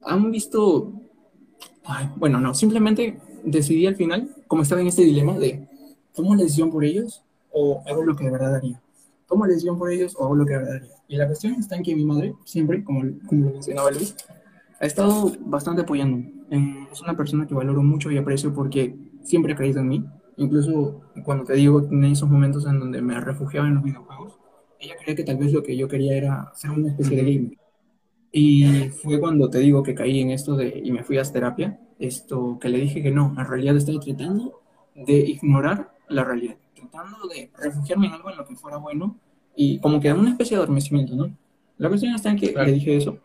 [0.00, 0.92] han visto,
[2.16, 5.66] bueno, no, simplemente decidí al final, como estaba en este dilema de,
[6.14, 8.80] ¿tomo la decisión por ellos o hago lo que de verdad haría?
[9.26, 10.94] ¿Tomo la decisión por ellos o hago lo que de verdad haría?
[11.08, 14.14] Y la cuestión está en que mi madre, siempre, como, como lo mencionaba Luis,
[14.80, 16.28] ha estado bastante apoyando.
[16.50, 20.04] Eh, es una persona que valoro mucho y aprecio porque siempre ha creído en mí.
[20.36, 24.38] Incluso cuando te digo, en esos momentos en donde me refugiaba en los videojuegos,
[24.80, 27.58] ella creía que tal vez lo que yo quería era ser una especie de gamer.
[28.32, 31.78] Y fue cuando te digo que caí en esto de, y me fui a terapia,
[32.02, 34.60] esto que le dije que no, en realidad estaba tratando
[34.94, 39.16] de ignorar la realidad, tratando de refugiarme en algo en lo que fuera bueno
[39.54, 41.34] y como que una especie de adormecimiento, ¿no?
[41.78, 43.18] La cuestión está en que le dije eso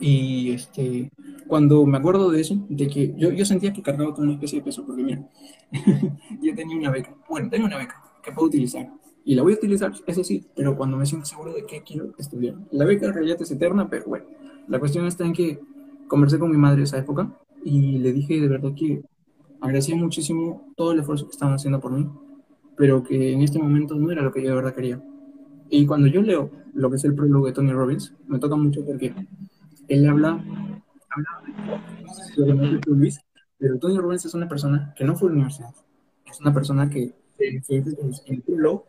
[0.00, 1.10] y este,
[1.46, 4.58] cuando me acuerdo de eso, de que yo, yo sentía que cargaba con una especie
[4.58, 5.28] de peso, porque mira,
[6.42, 8.90] yo tenía una beca, bueno, tengo una beca que puedo utilizar,
[9.24, 12.12] y la voy a utilizar, eso sí, pero cuando me siento seguro de que quiero
[12.18, 12.56] estudiar.
[12.72, 14.26] La beca en realidad es eterna, pero bueno,
[14.68, 15.60] la cuestión está en que
[16.08, 17.30] conversé con mi madre esa época
[17.64, 19.02] y le dije de verdad que
[19.60, 22.08] agradecía muchísimo todo el esfuerzo que estaban haciendo por mí,
[22.76, 25.02] pero que en este momento no era lo que yo de verdad quería.
[25.70, 28.84] Y cuando yo leo lo que es el prólogo de Tony Robbins, me toca mucho
[28.84, 29.14] porque
[29.88, 30.32] él habla,
[31.10, 31.28] habla
[32.02, 33.18] no sé si lo Luis,
[33.58, 35.70] pero Tony Robbins es una persona que no fue a la universidad.
[36.30, 37.62] Es una persona que en
[38.26, 38.86] el prólogo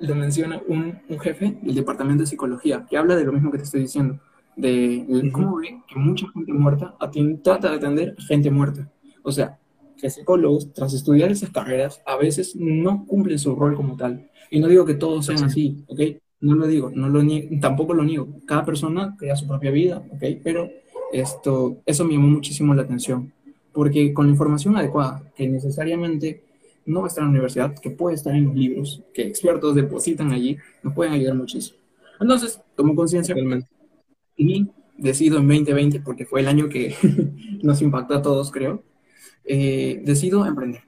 [0.00, 3.58] lo menciona un, un, jefe del departamento de psicología, que habla de lo mismo que
[3.58, 4.20] te estoy diciendo,
[4.56, 6.96] de cómo ve que mucha gente muerta
[7.42, 8.90] trata de atender gente muerta.
[9.22, 9.58] O sea,
[9.96, 14.30] que psicólogos, tras estudiar esas carreras, a veces no cumplen su rol como tal.
[14.50, 16.00] Y no digo que todos sean así, ¿ok?
[16.40, 17.22] No lo digo, no lo
[17.60, 18.28] tampoco lo niego.
[18.46, 20.22] Cada persona crea su propia vida, ¿ok?
[20.42, 20.68] Pero
[21.12, 23.32] esto, eso me llamó muchísimo la atención,
[23.72, 26.42] porque con la información adecuada, que necesariamente
[26.86, 29.74] no va a estar en la universidad, que puede estar en los libros, que expertos
[29.74, 31.78] depositan allí, nos pueden ayudar muchísimo.
[32.20, 33.34] Entonces, tomo conciencia
[34.36, 36.94] y decido en 2020, porque fue el año que
[37.62, 38.82] nos impactó a todos, creo,
[39.44, 40.82] eh, decido emprender.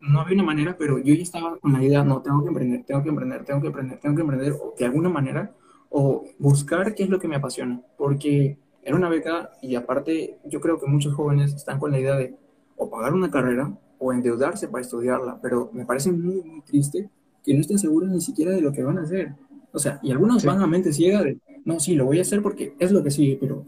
[0.00, 2.84] No había una manera, pero yo ya estaba con la idea, no, tengo que emprender,
[2.84, 5.54] tengo que emprender, tengo que emprender, tengo que emprender, o de alguna manera,
[5.90, 10.60] o buscar qué es lo que me apasiona, porque era una beca y aparte yo
[10.60, 12.34] creo que muchos jóvenes están con la idea de
[12.76, 17.08] o pagar una carrera o endeudarse para estudiarla, pero me parece muy, muy triste
[17.44, 19.34] que no estén seguros ni siquiera de lo que van a hacer.
[19.72, 22.42] O sea, y algunos van a mente ciega de, no, sí, lo voy a hacer
[22.42, 23.64] porque es lo que sigue, pero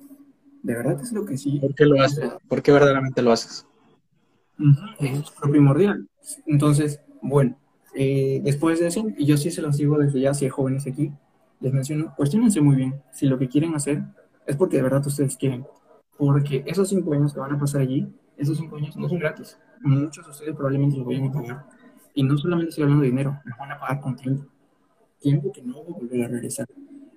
[0.62, 1.60] ¿de verdad es lo que sigue?
[1.60, 2.30] ¿Por qué lo haces?
[2.48, 3.66] ¿Por qué verdaderamente lo haces?
[5.00, 6.08] es lo primordial.
[6.46, 7.56] Entonces, bueno,
[7.94, 10.86] eh, después de eso, y yo sí se los digo desde ya, si hay jóvenes
[10.86, 11.12] aquí,
[11.60, 14.02] les menciono, cuestionense muy bien si lo que quieren hacer
[14.46, 15.66] es porque de verdad ustedes quieren.
[16.16, 19.58] Porque esos cinco años que van a pasar allí, esos cinco años no son gratis.
[19.80, 21.66] Muchos de ustedes probablemente los vayan a pagar.
[22.14, 24.44] Y no solamente estoy hablando de dinero, los van a pagar con tiempo.
[25.18, 26.66] Tiempo que no va a volver a regresar.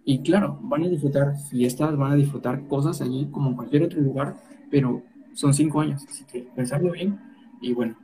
[0.09, 3.99] Y claro, van a disfrutar fiestas, van a disfrutar cosas allí como en cualquier otro
[3.99, 4.37] lugar,
[4.71, 7.19] pero son cinco años, así que pensarlo bien.
[7.59, 7.97] Y bueno,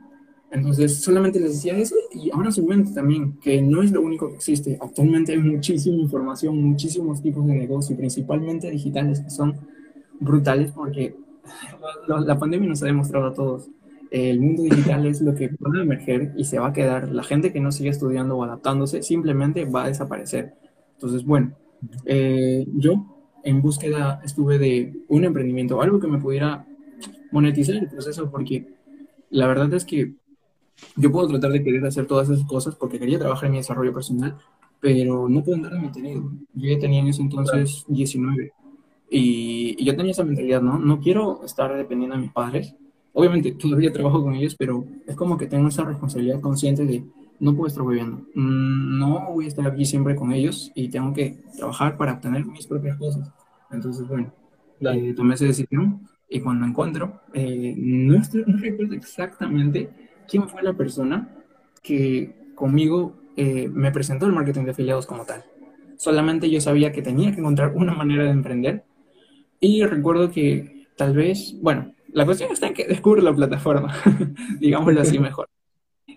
[0.50, 4.28] entonces solamente les decía eso y ahora su mente también, que no es lo único
[4.28, 4.78] que existe.
[4.82, 9.56] Actualmente hay muchísima información, muchísimos tipos de negocio, principalmente digitales, que son
[10.20, 11.16] brutales porque
[12.06, 13.70] la pandemia nos ha demostrado a todos.
[14.10, 17.08] El mundo digital es lo que puede emerger y se va a quedar.
[17.08, 20.52] La gente que no sigue estudiando o adaptándose simplemente va a desaparecer.
[20.96, 21.54] Entonces, bueno,
[22.04, 23.06] eh, yo
[23.42, 26.66] en búsqueda estuve de un emprendimiento, algo que me pudiera
[27.30, 28.66] monetizar el proceso, porque
[29.30, 30.14] la verdad es que
[30.96, 33.92] yo puedo tratar de querer hacer todas esas cosas porque quería trabajar en mi desarrollo
[33.92, 34.36] personal,
[34.80, 36.30] pero no puedo andar de tenido.
[36.54, 38.52] Yo ya tenía en ese entonces 19
[39.10, 40.78] y, yo tenía esa mentalidad, ¿no?
[40.78, 42.74] No quiero estar dependiendo de mis padres.
[43.12, 47.04] Obviamente todavía trabajo con ellos, pero es como que tengo esa responsabilidad consciente de
[47.40, 48.18] no puedo estar viviendo.
[48.34, 52.44] Mm, no voy a estar aquí siempre con ellos y tengo que trabajar para obtener
[52.46, 53.30] mis propias cosas.
[53.70, 54.32] Entonces, bueno,
[54.80, 59.90] eh, tomé esa decisión y cuando encuentro, eh, no, estoy, no recuerdo exactamente
[60.28, 61.28] quién fue la persona
[61.82, 65.44] que conmigo eh, me presentó el marketing de afiliados como tal.
[65.96, 68.84] Solamente yo sabía que tenía que encontrar una manera de emprender
[69.60, 73.94] y recuerdo que tal vez, bueno, la cuestión está en que descubro la plataforma,
[74.60, 75.48] digámoslo así mejor.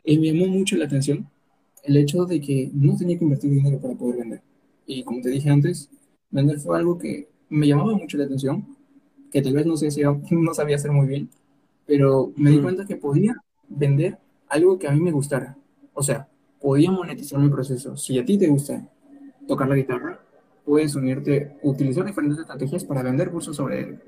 [0.08, 1.28] Y me llamó mucho la atención
[1.84, 4.42] el hecho de que no tenía que invertir dinero para poder vender.
[4.86, 5.90] Y como te dije antes,
[6.32, 8.66] vender fue algo que me llamaba mucho la atención,
[9.30, 11.30] que tal vez no sé si no sabía hacer muy bien,
[11.86, 13.36] pero me di cuenta que podía
[13.68, 14.18] vender
[14.48, 15.58] algo que a mí me gustara.
[15.94, 16.30] O sea,
[16.62, 17.98] podía monetizar mi proceso.
[17.98, 18.88] Si a ti te gusta
[19.46, 20.22] tocar la guitarra,
[20.64, 24.00] puedes unirte, utilizar diferentes estrategias para vender cursos sobre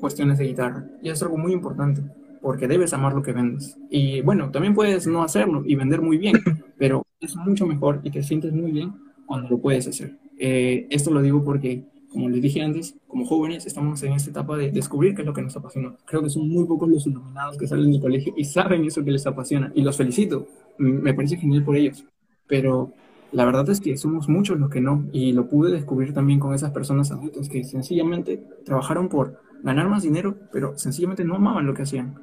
[0.00, 0.88] cuestiones de guitarra.
[1.04, 2.02] Y es algo muy importante,
[2.46, 3.76] porque debes amar lo que vendes.
[3.90, 6.36] Y bueno, también puedes no hacerlo y vender muy bien,
[6.78, 8.94] pero es mucho mejor y te sientes muy bien
[9.26, 10.16] cuando lo puedes hacer.
[10.38, 14.56] Eh, esto lo digo porque como les dije antes, como jóvenes estamos en esta etapa
[14.56, 15.96] de descubrir qué es lo que nos apasiona.
[16.04, 19.10] Creo que son muy pocos los iluminados que salen del colegio y saben eso que
[19.10, 19.72] les apasiona.
[19.74, 20.46] Y los felicito,
[20.78, 22.04] me parece genial por ellos.
[22.46, 22.92] Pero
[23.32, 25.04] la verdad es que somos muchos los que no.
[25.10, 30.04] Y lo pude descubrir también con esas personas adultas que sencillamente trabajaron por ganar más
[30.04, 32.14] dinero, pero sencillamente no amaban lo que hacían.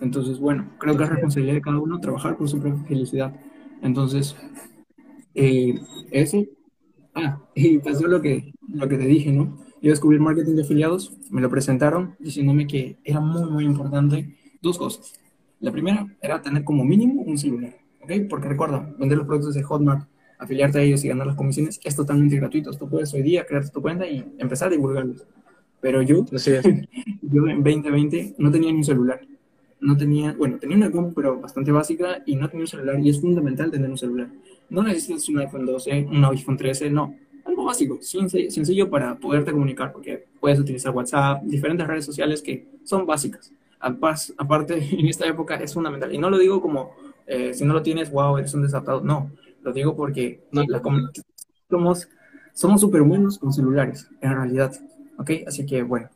[0.00, 3.34] Entonces, bueno, creo que es responsabilidad de cada uno trabajar por su propia felicidad.
[3.82, 4.36] Entonces,
[5.34, 5.80] eh,
[6.10, 6.44] eso
[7.18, 9.56] Ah, y pasó lo que, lo que te dije, ¿no?
[9.80, 14.36] Yo descubrí el marketing de afiliados, me lo presentaron diciéndome que era muy, muy importante
[14.60, 15.14] dos cosas.
[15.60, 18.28] La primera era tener como mínimo un celular, ¿ok?
[18.28, 20.06] Porque recuerda, vender los productos de Hotmart,
[20.38, 22.70] afiliarte a ellos y ganar las comisiones es totalmente gratuito.
[22.72, 25.24] Tú puedes hoy día crear tu cuenta y empezar a divulgarlos.
[25.80, 26.26] Pero yo,
[27.22, 29.20] yo en 2020 no tenía ni un celular.
[29.80, 33.10] No tenía, bueno, tenía una compu, pero bastante básica y no tenía un celular y
[33.10, 34.28] es fundamental tener un celular.
[34.70, 37.14] No necesitas un iPhone 12, un iPhone 13, no.
[37.44, 43.06] Algo básico, sencillo para poderte comunicar, porque puedes utilizar WhatsApp, diferentes redes sociales que son
[43.06, 43.52] básicas.
[43.78, 46.12] Aparte, en esta época es fundamental.
[46.12, 46.90] Y no lo digo como,
[47.26, 49.00] eh, si no lo tienes, wow, eres un desatado.
[49.00, 49.30] No,
[49.62, 50.82] lo digo porque la
[51.68, 52.08] somos
[52.56, 54.72] somos superhumanos con celulares, en realidad.
[55.18, 55.30] ¿Ok?
[55.46, 56.08] Así que, bueno.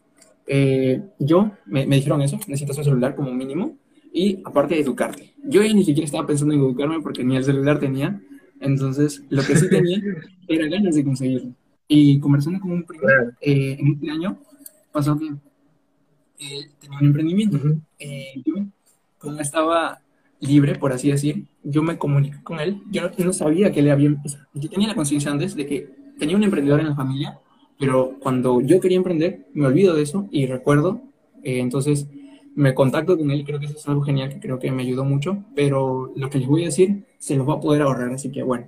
[0.47, 3.77] Eh, yo, me, me dijeron eso, necesitas un celular como mínimo
[4.13, 5.35] y aparte educarte.
[5.45, 8.21] Yo ya ni siquiera estaba pensando en educarme porque ni el celular tenía,
[8.61, 10.01] entonces, lo que sí tenía
[10.49, 11.53] era ganas de conseguirlo.
[11.89, 13.09] Y conversando con un primo
[13.41, 14.39] eh, en este año,
[14.93, 17.59] pasó que él tenía un emprendimiento.
[17.99, 18.55] Eh, yo,
[19.19, 20.01] como estaba
[20.41, 22.83] libre, por así decir, yo me comuniqué con él.
[22.91, 24.15] Yo no, sabía que le había...
[24.55, 27.39] yo tenía la conciencia antes de que tenía un emprendedor en la familia,
[27.81, 31.01] pero cuando yo quería emprender, me olvido de eso y recuerdo,
[31.43, 32.07] eh, entonces
[32.55, 35.03] me contacto con él, creo que eso es algo genial, que creo que me ayudó
[35.03, 38.31] mucho, pero lo que les voy a decir se los va a poder ahorrar, así
[38.31, 38.67] que bueno.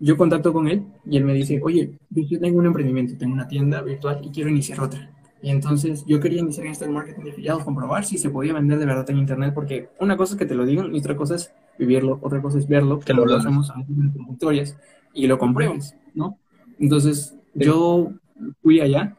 [0.00, 3.46] Yo contacto con él y él me dice, oye, yo tengo un emprendimiento, tengo una
[3.46, 5.08] tienda virtual y quiero iniciar otra.
[5.40, 8.80] Y entonces yo quería iniciar en este marketing de afiliados, comprobar si se podía vender
[8.80, 11.36] de verdad en internet, porque una cosa es que te lo digan y otra cosa
[11.36, 14.76] es vivirlo, otra cosa es verlo, que lo hacemos en historias
[15.14, 16.38] y lo compruebas, ¿no?
[16.78, 18.12] Entonces yo
[18.62, 19.16] fui allá,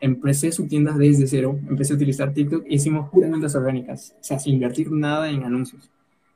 [0.00, 4.38] empecé su tienda desde cero, empecé a utilizar TikTok e hicimos puramente orgánicas, o sea,
[4.38, 5.90] sin invertir nada en anuncios.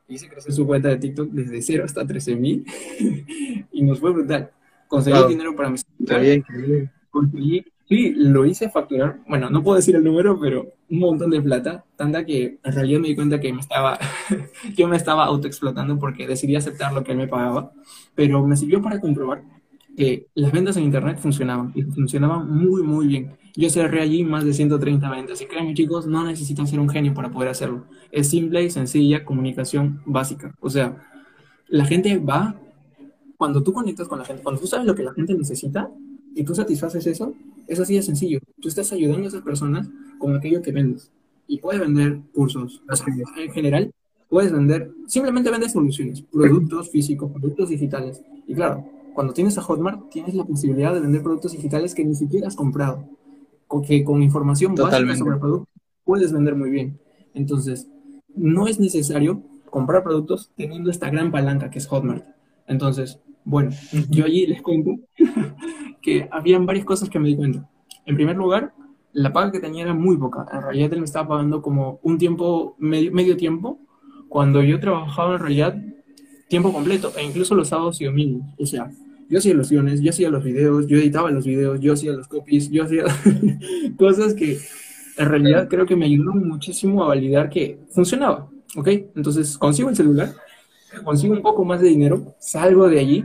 [0.08, 2.64] Hice crecer su cuenta de TikTok desde cero hasta 13 mil
[3.72, 4.50] y nos fue brutal.
[4.86, 5.84] Conseguí dinero para mis...
[5.98, 6.44] Está bien,
[7.10, 11.40] Conseguí Sí, lo hice facturar, bueno, no puedo decir el número, pero un montón de
[11.40, 13.96] plata, tanta que en realidad me di cuenta que me estaba,
[14.76, 17.70] yo me estaba autoexplotando porque decidí aceptar lo que él me pagaba,
[18.16, 19.42] pero me sirvió para comprobar
[19.96, 23.36] que las ventas en internet funcionaban y funcionaban muy, muy bien.
[23.54, 27.14] Yo cerré allí más de 130 ventas y créanme chicos, no necesitan ser un genio
[27.14, 27.84] para poder hacerlo.
[28.12, 30.54] Es simple y sencilla comunicación básica.
[30.60, 31.02] O sea,
[31.68, 32.60] la gente va,
[33.38, 35.90] cuando tú conectas con la gente, cuando tú sabes lo que la gente necesita,
[36.36, 37.34] y tú satisfaces eso,
[37.66, 38.40] es así de sencillo.
[38.60, 41.10] Tú estás ayudando a esas personas con aquello que vendes.
[41.48, 42.82] Y puedes vender cursos.
[43.38, 43.90] en general,
[44.28, 48.22] puedes vender, simplemente vendes soluciones, productos físicos, productos digitales.
[48.46, 48.84] Y claro,
[49.16, 52.54] cuando tienes a Hotmart, tienes la posibilidad de vender productos digitales que ni siquiera has
[52.54, 53.08] comprado.
[53.66, 55.70] Con, que con información básica sobre el producto
[56.04, 57.00] puedes vender muy bien.
[57.32, 57.88] Entonces,
[58.34, 62.26] no es necesario comprar productos teniendo esta gran palanca que es Hotmart.
[62.66, 63.70] Entonces, bueno,
[64.10, 64.96] yo allí les cuento
[66.02, 67.66] que habían varias cosas que me di cuenta.
[68.04, 68.74] En primer lugar,
[69.14, 70.46] la paga que tenía era muy poca.
[70.52, 73.78] En realidad él me estaba pagando como un tiempo, medio, medio tiempo,
[74.28, 75.82] cuando yo trabajaba en realidad
[76.50, 78.46] tiempo completo, e incluso los sábados y domingos.
[78.58, 78.90] O sea,
[79.28, 82.28] yo hacía los guiones, yo hacía los videos, yo editaba los videos, yo hacía los
[82.28, 83.04] copies, yo hacía
[83.98, 84.58] cosas que
[85.18, 88.48] en realidad creo que me ayudaron muchísimo a validar que funcionaba.
[88.76, 88.88] ¿Ok?
[89.14, 90.34] Entonces consigo el celular,
[91.04, 93.24] consigo un poco más de dinero, salgo de allí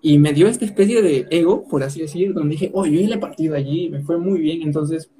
[0.00, 3.18] y me dio esta especie de ego, por así decir, donde dije, oh, yo he
[3.18, 5.10] partido allí, me fue muy bien, entonces,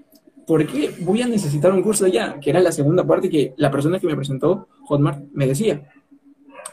[0.46, 2.38] ¿por qué voy a necesitar un curso allá?
[2.40, 5.90] Que era la segunda parte que la persona que me presentó, Hotmart, me decía.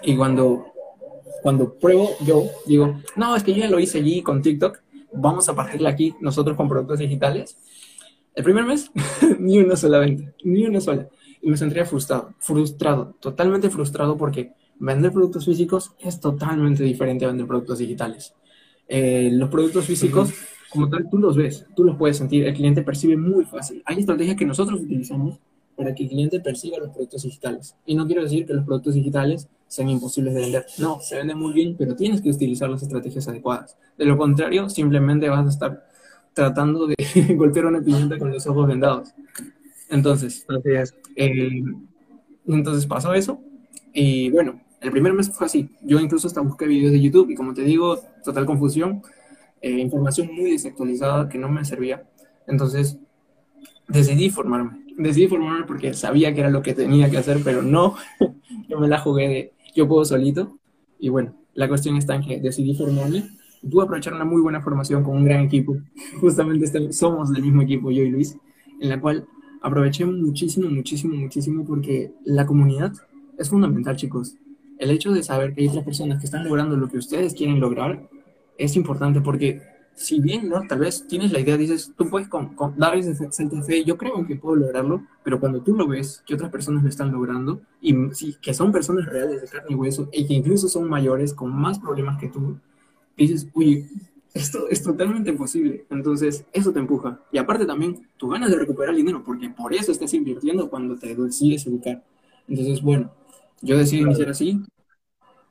[0.03, 0.65] Y cuando,
[1.45, 4.79] cuando pruebo, yo digo, no, es que yo ya lo hice allí con TikTok,
[5.13, 7.55] vamos a partirla aquí nosotros con productos digitales.
[8.33, 8.89] El primer mes,
[9.39, 11.07] ni una sola venta, ni una sola.
[11.43, 17.27] Y me sentía frustrado, frustrado, totalmente frustrado porque vender productos físicos es totalmente diferente a
[17.27, 18.33] vender productos digitales.
[18.87, 20.33] Eh, los productos físicos,
[20.71, 23.83] como tal, tú los ves, tú los puedes sentir, el cliente percibe muy fácil.
[23.85, 25.37] Hay estrategias que nosotros utilizamos
[25.75, 27.75] para que el cliente perciba los productos digitales.
[27.85, 30.65] Y no quiero decir que los productos digitales sean imposibles de vender.
[30.77, 33.77] No, se venden muy bien, pero tienes que utilizar las estrategias adecuadas.
[33.97, 35.87] De lo contrario, simplemente vas a estar
[36.33, 36.95] tratando de
[37.35, 39.13] golpear una cliente con los ojos vendados.
[39.89, 40.45] Entonces,
[41.15, 41.63] eh,
[42.47, 43.39] entonces pasó eso.
[43.93, 45.69] Y bueno, el primer mes fue así.
[45.81, 49.01] Yo incluso hasta busqué videos de YouTube y como te digo, total confusión,
[49.61, 52.03] eh, información muy desactualizada que no me servía.
[52.47, 52.97] Entonces
[53.87, 54.85] decidí formarme.
[54.97, 57.95] Decidí formarme porque sabía que era lo que tenía que hacer, pero no,
[58.69, 60.57] yo me la jugué de yo puedo solito.
[60.99, 63.25] Y bueno, la cuestión está en que decidí formarme.
[63.69, 65.75] Pude aprovechar una muy buena formación con un gran equipo.
[66.19, 68.37] Justamente este, somos del mismo equipo, yo y Luis,
[68.79, 69.27] en la cual
[69.61, 72.93] aproveché muchísimo, muchísimo, muchísimo porque la comunidad
[73.37, 74.35] es fundamental, chicos
[74.79, 77.59] el hecho de saber que hay otras personas que están logrando lo que ustedes quieren
[77.59, 78.07] lograr
[78.57, 79.61] es importante porque
[79.95, 80.61] si bien, ¿no?
[80.67, 82.27] Tal vez tienes la idea, dices, tú puedes
[82.75, 86.35] dar ese de fe, yo creo que puedo lograrlo, pero cuando tú lo ves, que
[86.35, 90.09] otras personas lo están logrando, y sí, que son personas reales de carne y hueso,
[90.11, 92.57] y que incluso son mayores, con más problemas que tú,
[93.15, 93.87] dices, oye,
[94.33, 95.85] esto es totalmente posible.
[95.89, 97.21] Entonces, eso te empuja.
[97.31, 101.15] Y aparte también, tú ganas de recuperar dinero, porque por eso estás invirtiendo cuando te
[101.15, 102.03] decides educar.
[102.49, 103.11] Entonces, bueno,
[103.61, 104.61] yo decidí iniciar así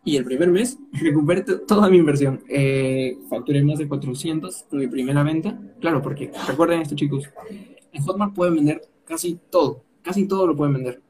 [0.05, 2.43] y el primer mes recuperé toda mi inversión.
[2.49, 5.59] Eh, facturé más de 400 con mi primera venta.
[5.81, 7.29] Claro, porque recuerden esto, chicos.
[7.93, 9.83] En Hotmart pueden vender casi todo.
[10.03, 11.01] Casi todo lo pueden vender.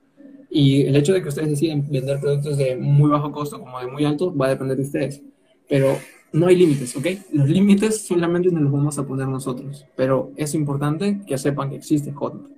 [0.49, 3.89] Y el hecho de que ustedes deciden vender productos de muy bajo costo como de
[3.89, 5.23] muy alto va a depender de ustedes.
[5.69, 5.99] Pero
[6.33, 7.07] no hay límites, ¿ok?
[7.33, 9.85] Los límites solamente nos los vamos a poner nosotros.
[9.97, 12.53] Pero es importante que sepan que existe Hotmart.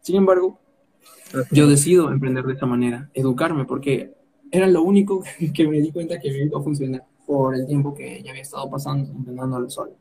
[0.00, 0.58] Sin embargo,
[1.50, 4.14] yo decido emprender de esta manera, educarme, porque
[4.54, 5.22] era lo único
[5.54, 8.42] que me di cuenta que me iba a funcionar por el tiempo que ya había
[8.42, 9.92] estado pasando intentándolo solo.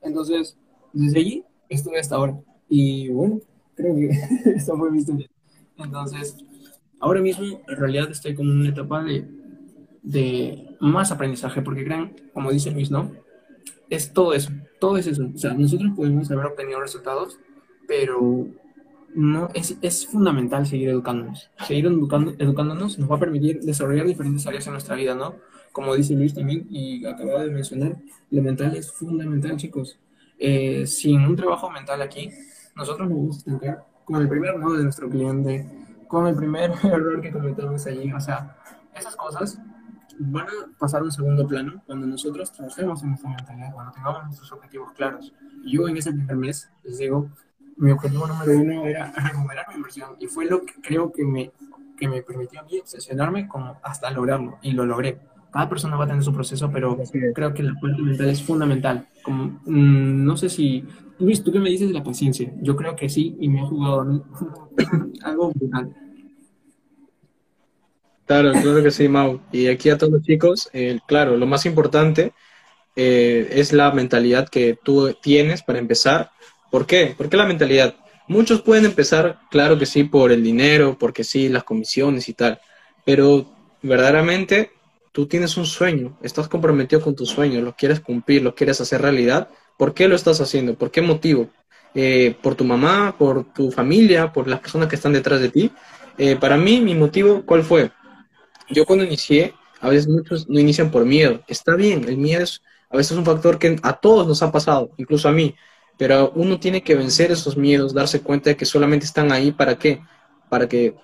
[0.00, 0.56] Entonces,
[0.92, 2.38] desde allí estuve hasta ahora.
[2.68, 3.40] Y bueno,
[3.74, 4.10] creo que
[4.56, 5.28] eso fue mi historia.
[5.78, 6.36] Entonces,
[6.98, 9.24] ahora mismo en realidad estoy como en una etapa de,
[10.02, 13.12] de más aprendizaje, porque crean, como dice Luis, ¿no?
[13.88, 14.50] Es todo eso,
[14.80, 15.28] todo es eso.
[15.32, 17.38] O sea, nosotros podemos haber obtenido resultados,
[17.86, 18.48] pero
[19.14, 21.50] no es, es fundamental seguir educándonos.
[21.66, 25.36] Seguir educando, educándonos nos va a permitir desarrollar diferentes áreas en nuestra vida, ¿no?
[25.72, 27.96] Como dice Luis también y acababa de mencionar,
[28.30, 29.98] lo mental es fundamental, chicos.
[30.38, 32.30] Eh, sin un trabajo mental aquí,
[32.74, 35.66] nosotros nos vamos a estancar con el primer no de nuestro cliente,
[36.08, 38.12] con el primer error que cometamos allí.
[38.12, 38.56] O sea,
[38.94, 39.58] esas cosas
[40.18, 44.24] van a pasar a un segundo plano cuando nosotros trabajemos en nuestra mentalidad, cuando tengamos
[44.24, 45.32] nuestros objetivos claros.
[45.64, 47.30] Yo en ese primer mes, les digo,
[47.82, 51.50] mi objetivo número uno era recuperar mi inversión y fue lo que creo que me,
[51.98, 55.18] que me permitió a mí obsesionarme como hasta lograrlo y lo logré.
[55.52, 56.96] Cada persona va a tener su proceso, pero
[57.34, 59.08] creo que la parte mental es fundamental.
[59.22, 60.84] Como, mm, no sé si,
[61.18, 62.52] Luis, ¿tú qué me dices de la paciencia?
[62.62, 64.24] Yo creo que sí y me ha jugado
[65.24, 65.94] algo brutal.
[68.24, 69.40] Claro, claro que sí, Mau.
[69.50, 72.32] Y aquí a todos los chicos, eh, claro, lo más importante
[72.94, 76.30] eh, es la mentalidad que tú tienes para empezar
[76.72, 77.14] ¿Por qué?
[77.14, 77.96] ¿Por qué la mentalidad?
[78.28, 82.62] Muchos pueden empezar, claro que sí, por el dinero, porque sí, las comisiones y tal,
[83.04, 83.52] pero
[83.82, 84.70] verdaderamente
[85.12, 89.02] tú tienes un sueño, estás comprometido con tu sueño, lo quieres cumplir, lo quieres hacer
[89.02, 89.50] realidad.
[89.76, 90.74] ¿Por qué lo estás haciendo?
[90.74, 91.50] ¿Por qué motivo?
[91.94, 95.70] Eh, ¿Por tu mamá, por tu familia, por las personas que están detrás de ti?
[96.16, 97.90] Eh, para mí, mi motivo, ¿cuál fue?
[98.70, 99.52] Yo cuando inicié,
[99.82, 101.42] a veces muchos no inician por miedo.
[101.48, 104.90] Está bien, el miedo es a veces un factor que a todos nos ha pasado,
[104.96, 105.54] incluso a mí.
[106.02, 109.78] Pero uno tiene que vencer esos miedos, darse cuenta de que solamente están ahí para
[109.78, 110.00] qué,
[110.48, 110.96] para que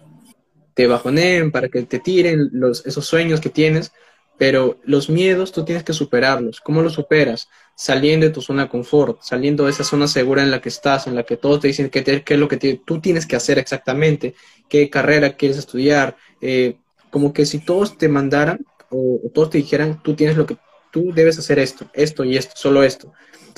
[0.74, 3.92] te bajoneen, para que te tiren los, esos sueños que tienes,
[4.38, 6.60] pero los miedos tú tienes que superarlos.
[6.60, 7.48] ¿Cómo los superas?
[7.76, 11.06] Saliendo de tu zona de confort, saliendo de esa zona segura en la que estás,
[11.06, 14.34] en la que todos te dicen qué, es lo que tú tienes que hacer exactamente,
[14.68, 16.16] qué carrera quieres estudiar.
[16.40, 16.76] Eh,
[17.10, 20.56] como que si todos te mandaran o, o todos te dijeran, tú tienes lo que
[20.90, 23.12] tú debes hacer esto, esto y esto, solo esto.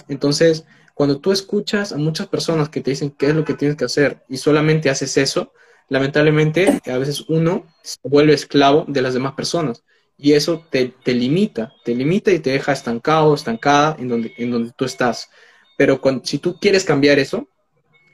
[0.06, 0.66] Entonces,
[1.00, 3.86] cuando tú escuchas a muchas personas que te dicen qué es lo que tienes que
[3.86, 5.54] hacer y solamente haces eso,
[5.88, 9.82] lamentablemente a veces uno se vuelve esclavo de las demás personas
[10.18, 14.72] y eso te, limita, te limita y te deja estancado, estancada en donde, en donde
[14.76, 15.30] tú estás.
[15.78, 17.48] Pero si tú quieres cambiar eso,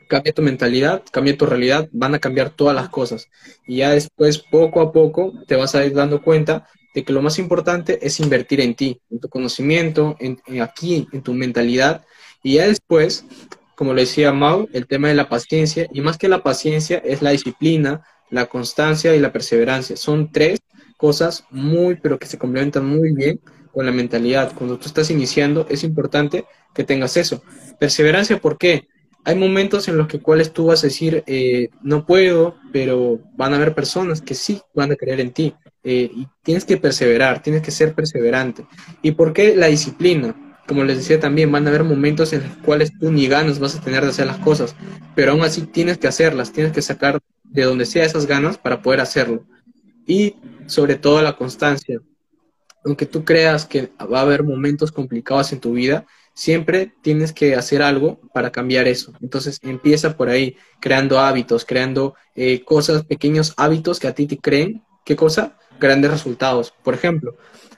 [0.09, 3.29] cambia tu mentalidad, cambia tu realidad, van a cambiar todas las cosas.
[3.67, 7.21] Y ya después, poco a poco, te vas a ir dando cuenta de que lo
[7.21, 12.07] más importante es invertir en ti, en tu conocimiento, en aquí, en tu mentalidad,
[12.47, 13.25] y ya después,
[13.75, 17.21] como le decía Mau, el tema de la paciencia, y más que la paciencia es
[17.21, 19.97] la disciplina, la constancia y la perseverancia.
[19.97, 20.61] Son tres
[20.97, 23.41] cosas muy, pero que se complementan muy bien
[23.73, 24.53] con la mentalidad.
[24.55, 27.43] Cuando tú estás iniciando, es importante que tengas eso.
[27.81, 28.87] Perseverancia, ¿por qué?
[29.25, 33.55] Hay momentos en los que cuales tú vas a decir, eh, no puedo, pero van
[33.55, 35.53] a haber personas que sí van a creer en ti.
[35.83, 38.65] Eh, y tienes que perseverar, tienes que ser perseverante.
[39.03, 40.46] ¿Y por qué la disciplina?
[40.67, 43.77] Como les decía también, van a haber momentos en los cuales tú ni ganas vas
[43.77, 44.75] a tener de hacer las cosas,
[45.15, 48.83] pero aún así tienes que hacerlas, tienes que sacar de donde sea esas ganas para
[48.83, 49.45] poder hacerlo.
[50.07, 50.37] Y
[50.67, 52.01] sobre todo la constancia.
[52.85, 57.55] Aunque tú creas que va a haber momentos complicados en tu vida, siempre tienes que
[57.55, 59.13] hacer algo para cambiar eso.
[59.21, 64.39] Entonces empieza por ahí, creando hábitos, creando eh, cosas, pequeños hábitos que a ti te
[64.39, 64.85] creen.
[65.05, 65.57] ¿Qué cosa?
[65.81, 66.73] Grandes resultados.
[66.85, 67.37] Por ejemplo,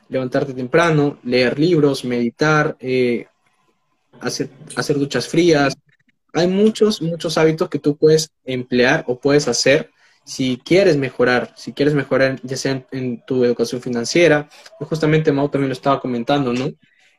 [0.09, 3.27] levantarte temprano, leer libros, meditar, eh,
[4.21, 5.77] hacer, hacer duchas frías.
[6.33, 9.91] Hay muchos, muchos hábitos que tú puedes emplear o puedes hacer
[10.29, 14.49] si quieres mejorar, si quieres mejorar ya sea en, tu educación financiera,
[14.79, 16.71] justamente Mau también lo estaba comentando, ¿no?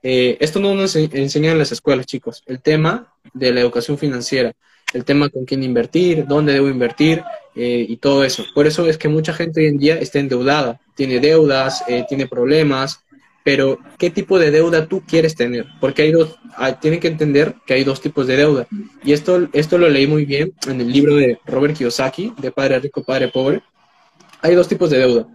[0.03, 4.53] Eh, esto no nos enseña en las escuelas, chicos, el tema de la educación financiera,
[4.93, 7.23] el tema con quién invertir, dónde debo invertir
[7.55, 8.45] eh, y todo eso.
[8.53, 12.27] Por eso es que mucha gente hoy en día está endeudada tiene deudas, eh, tiene
[12.27, 13.05] problemas,
[13.45, 15.65] pero ¿qué tipo de deuda tú quieres tener?
[15.79, 16.37] Porque hay dos,
[16.81, 18.67] tienen que entender que hay dos tipos de deuda.
[19.01, 22.79] Y esto, esto lo leí muy bien en el libro de Robert Kiyosaki, de Padre
[22.79, 23.61] Rico, Padre Pobre.
[24.41, 25.25] Hay dos tipos de deuda,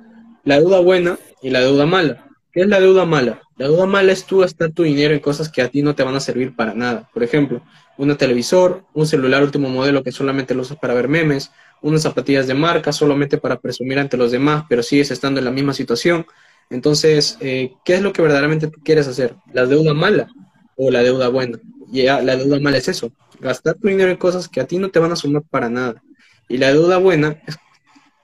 [0.44, 2.26] la deuda buena y la deuda mala.
[2.52, 3.40] ¿Qué es la deuda mala?
[3.56, 6.02] La deuda mala es tú gastar tu dinero en cosas que a ti no te
[6.02, 7.08] van a servir para nada.
[7.14, 7.62] Por ejemplo,
[7.96, 11.52] un televisor, un celular último modelo que solamente lo usas para ver memes,
[11.84, 15.50] unas zapatillas de marca solamente para presumir ante los demás, pero sigues estando en la
[15.50, 16.26] misma situación.
[16.70, 19.36] Entonces, eh, ¿qué es lo que verdaderamente tú quieres hacer?
[19.52, 20.28] ¿La deuda mala
[20.76, 21.58] o la deuda buena?
[21.92, 24.88] Y la deuda mala es eso, gastar tu dinero en cosas que a ti no
[24.88, 26.02] te van a sumar para nada.
[26.48, 27.56] Y la deuda buena es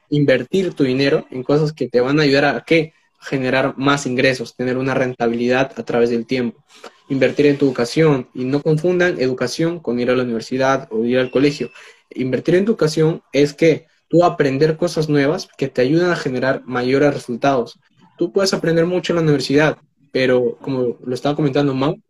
[0.08, 2.94] invertir tu dinero en cosas que te van a ayudar a qué?
[3.20, 6.64] Generar más ingresos, tener una rentabilidad a través del tiempo.
[7.10, 11.18] invertir en tu educación y no confundan educación con ir a la universidad o ir
[11.18, 11.70] al colegio.
[12.14, 17.14] Invertir en educación es que tú aprender cosas nuevas que te ayudan a generar mayores
[17.14, 17.78] resultados.
[18.18, 19.78] Tú puedes aprender mucho en la universidad,
[20.12, 22.00] pero como lo estaba comentando Mau,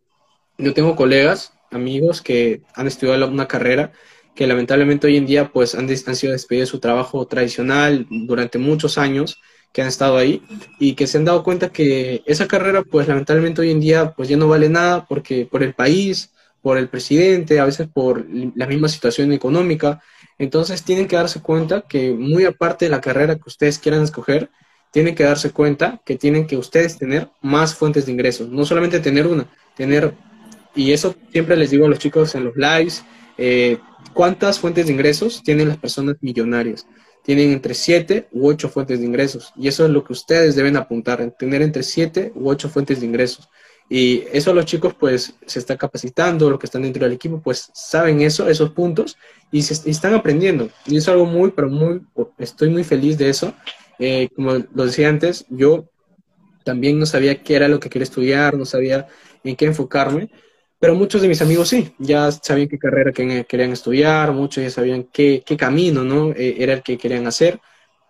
[0.57, 3.91] yo tengo colegas, amigos que han estudiado una carrera
[4.35, 8.57] que lamentablemente hoy en día pues han, han sido despedidos de su trabajo tradicional durante
[8.57, 9.39] muchos años
[9.73, 10.41] que han estado ahí
[10.79, 14.29] y que se han dado cuenta que esa carrera pues lamentablemente hoy en día pues
[14.29, 16.31] ya no vale nada porque por el país,
[16.61, 20.01] por el presidente, a veces por la misma situación económica.
[20.37, 24.49] Entonces tienen que darse cuenta que muy aparte de la carrera que ustedes quieran escoger,
[24.91, 28.99] tienen que darse cuenta que tienen que ustedes tener más fuentes de ingresos, no solamente
[28.99, 30.13] tener una, tener,
[30.75, 33.03] y eso siempre les digo a los chicos en los lives,
[33.37, 33.79] eh,
[34.13, 36.85] ¿cuántas fuentes de ingresos tienen las personas millonarias?
[37.23, 40.75] Tienen entre 7 u 8 fuentes de ingresos, y eso es lo que ustedes deben
[40.75, 43.47] apuntar, tener entre 7 u 8 fuentes de ingresos.
[43.93, 47.69] Y eso los chicos pues se están capacitando, los que están dentro del equipo pues
[47.73, 49.17] saben eso, esos puntos,
[49.51, 50.69] y, se, están aprendiendo.
[50.85, 51.99] Y es algo muy, pero muy,
[52.37, 53.53] estoy muy feliz de eso,
[53.99, 55.89] eh, como lo decía antes, yo
[56.63, 59.07] también no sabía qué era lo que quería estudiar, no sabía
[59.43, 60.31] en qué enfocarme,
[60.79, 65.03] pero muchos de mis amigos sí, ya sabían qué carrera querían estudiar, muchos ya sabían
[65.11, 66.31] qué, qué camino ¿no?
[66.31, 67.59] Eh, era el que querían hacer,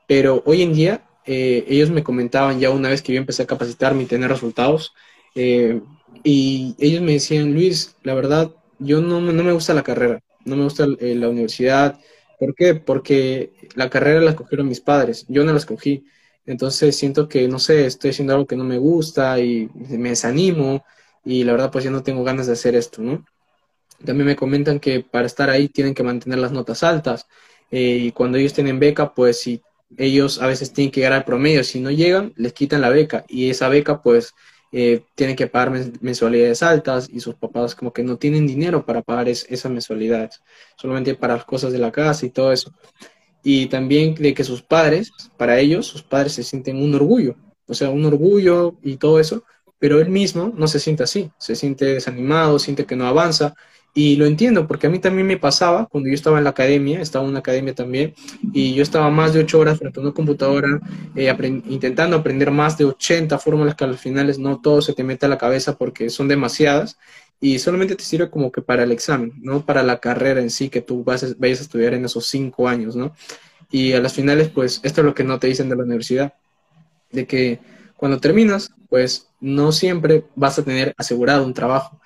[0.08, 3.48] pero hoy en día eh, ellos me comentaban ya una vez que yo empecé a
[3.48, 4.94] capacitarme y tener resultados,
[5.36, 10.56] y ellos me decían, Luis, la verdad, yo no, no me gusta la carrera, no
[10.56, 12.00] me gusta la universidad,
[12.42, 12.74] ¿Por qué?
[12.74, 16.06] Porque la carrera la escogieron mis padres, yo no la escogí.
[16.48, 20.84] Entonces siento que, no sé, estoy haciendo algo que no me gusta y me desanimo
[21.24, 23.24] y la verdad pues ya no tengo ganas de hacer esto, ¿no?
[24.04, 27.28] También me comentan que para estar ahí tienen que mantener las notas altas
[27.70, 29.62] eh, y cuando ellos tienen beca pues si
[29.98, 33.24] ellos a veces tienen que llegar al promedio, si no llegan les quitan la beca
[33.28, 34.34] y esa beca pues
[34.72, 39.02] eh, tienen que pagar mensualidades altas y sus papás como que no tienen dinero para
[39.02, 40.42] pagar esas mensualidades,
[40.78, 42.74] solamente para las cosas de la casa y todo eso.
[43.44, 47.36] Y también de que sus padres, para ellos, sus padres se sienten un orgullo,
[47.68, 49.44] o sea, un orgullo y todo eso,
[49.80, 53.56] pero él mismo no se siente así, se siente desanimado, siente que no avanza
[53.94, 57.02] y lo entiendo, porque a mí también me pasaba cuando yo estaba en la academia,
[57.02, 58.14] estaba en una academia también,
[58.54, 60.80] y yo estaba más de ocho horas frente a una computadora
[61.16, 61.34] eh,
[61.68, 65.30] intentando aprender más de 80 fórmulas que al final no todo se te mete a
[65.30, 66.98] la cabeza porque son demasiadas,
[67.42, 70.70] y solamente te sirve como que para el examen, no para la carrera en sí
[70.70, 73.14] que tú vas vayas a estudiar en esos cinco años, ¿no?
[73.72, 76.34] Y a las finales, pues esto es lo que no te dicen de la universidad,
[77.12, 77.60] de que
[77.98, 82.00] cuando terminas, pues no siempre vas a tener asegurado un trabajo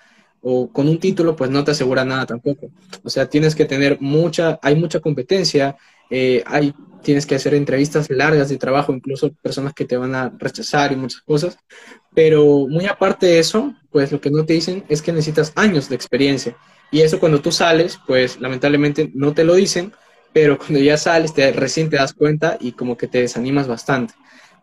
[0.48, 2.70] o con un título, pues no te asegura nada tampoco.
[3.04, 5.76] O sea, tienes que tener mucha, hay mucha competencia,
[6.12, 6.72] eh, hay,
[7.02, 10.98] tienes que hacer entrevistas largas de trabajo, incluso personas que te van a rechazar y
[10.98, 11.58] muchas cosas.
[12.14, 15.90] Pero muy aparte de eso, pues lo que no te dicen es que necesitas años
[15.90, 16.56] de experiencia.
[16.92, 19.94] Y eso cuando tú sales, pues lamentablemente no te lo dicen,
[20.32, 24.14] pero cuando ya sales, te, recién te das cuenta y como que te desanimas bastante.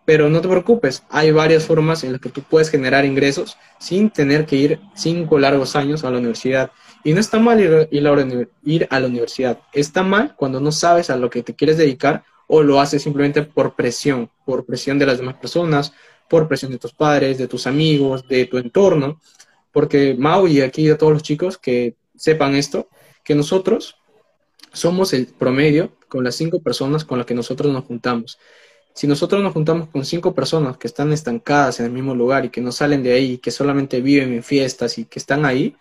[0.05, 4.11] Pero no te preocupes, hay varias formas en las que tú puedes generar ingresos sin
[4.11, 6.72] tener que ir cinco largos años a la universidad.
[7.05, 11.30] Y no está mal ir, a la universidad, está mal cuando no sabes a lo
[11.30, 15.36] que te quieres dedicar o lo haces simplemente por presión, por presión de las demás
[15.36, 15.92] personas,
[16.28, 19.20] por presión de tus padres, de tus amigos, de tu entorno.
[19.70, 22.88] Porque Mau y aquí a todos los chicos que sepan esto,
[23.24, 23.96] que nosotros
[24.72, 28.38] somos el promedio con las cinco personas con las que nosotros nos juntamos.
[28.95, 32.51] Si nosotros nos juntamos con cinco personas que están estancadas en el mismo lugar y
[32.51, 35.76] que no salen de ahí, que solamente viven en fiestas y que están ahí,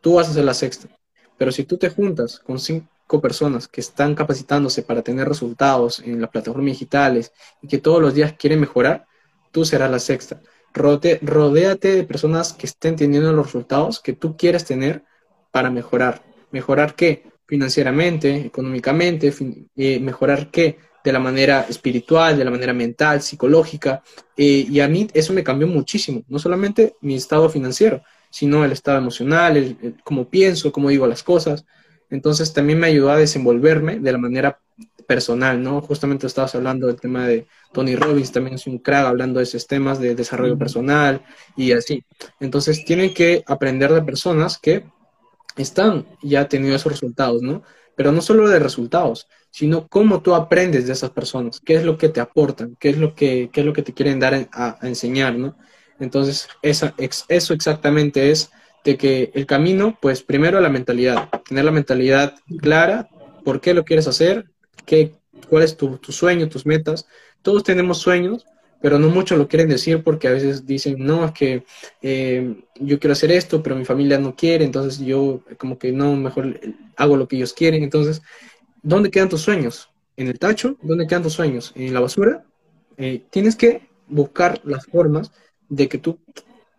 [0.00, 0.88] tú vas a ser la sexta.
[1.36, 6.20] Pero si tú te juntas con cinco personas que están capacitándose para tener resultados en
[6.20, 7.32] las plataformas digitales
[7.62, 9.06] y que todos los días quieren mejorar,
[9.52, 10.40] tú serás la sexta.
[10.72, 15.04] rodéate de personas que estén teniendo los resultados que tú quieres tener
[15.50, 16.22] para mejorar.
[16.50, 17.24] ¿Mejorar qué?
[17.46, 19.32] Financieramente, económicamente,
[19.76, 20.78] eh, mejorar qué?
[21.04, 24.02] De la manera espiritual, de la manera mental, psicológica.
[24.36, 28.72] Eh, y a mí eso me cambió muchísimo, no solamente mi estado financiero, sino el
[28.72, 31.64] estado emocional, el, cómo pienso, cómo digo las cosas.
[32.10, 34.58] Entonces también me ayudó a desenvolverme de la manera
[35.06, 35.80] personal, ¿no?
[35.80, 39.66] Justamente estabas hablando del tema de Tony Robbins, también es un crack hablando de esos
[39.66, 41.22] temas de desarrollo personal
[41.56, 42.04] y así.
[42.40, 44.84] Entonces tienen que aprender de personas que
[45.56, 47.62] están ya teniendo esos resultados, ¿no?
[47.96, 49.28] Pero no solo de resultados,
[49.58, 52.96] sino cómo tú aprendes de esas personas, qué es lo que te aportan, qué es
[52.96, 55.56] lo que, es lo que te quieren dar a, enseñar, ¿no?
[55.98, 58.52] Entonces, esa, eso exactamente es
[58.84, 63.08] de que el camino, pues primero la mentalidad, tener la mentalidad clara,
[63.44, 64.48] por qué lo quieres hacer,
[64.86, 65.14] qué,
[65.48, 67.08] cuál es tu, tu sueño, tus metas.
[67.42, 68.46] Todos tenemos sueños,
[68.80, 71.64] pero no mucho lo quieren decir porque a veces dicen, no, es que
[72.00, 76.14] eh, yo quiero hacer esto, pero mi familia no quiere, entonces yo como que no,
[76.14, 76.60] mejor
[76.96, 77.82] hago lo que ellos quieren.
[77.82, 78.22] Entonces,
[78.82, 79.90] ¿dónde quedan tus sueños?
[80.16, 80.76] ¿En el tacho?
[80.82, 81.72] ¿Dónde quedan tus sueños?
[81.74, 82.44] ¿En la basura?
[82.96, 85.32] Eh, tienes que buscar las formas
[85.68, 86.18] de que tú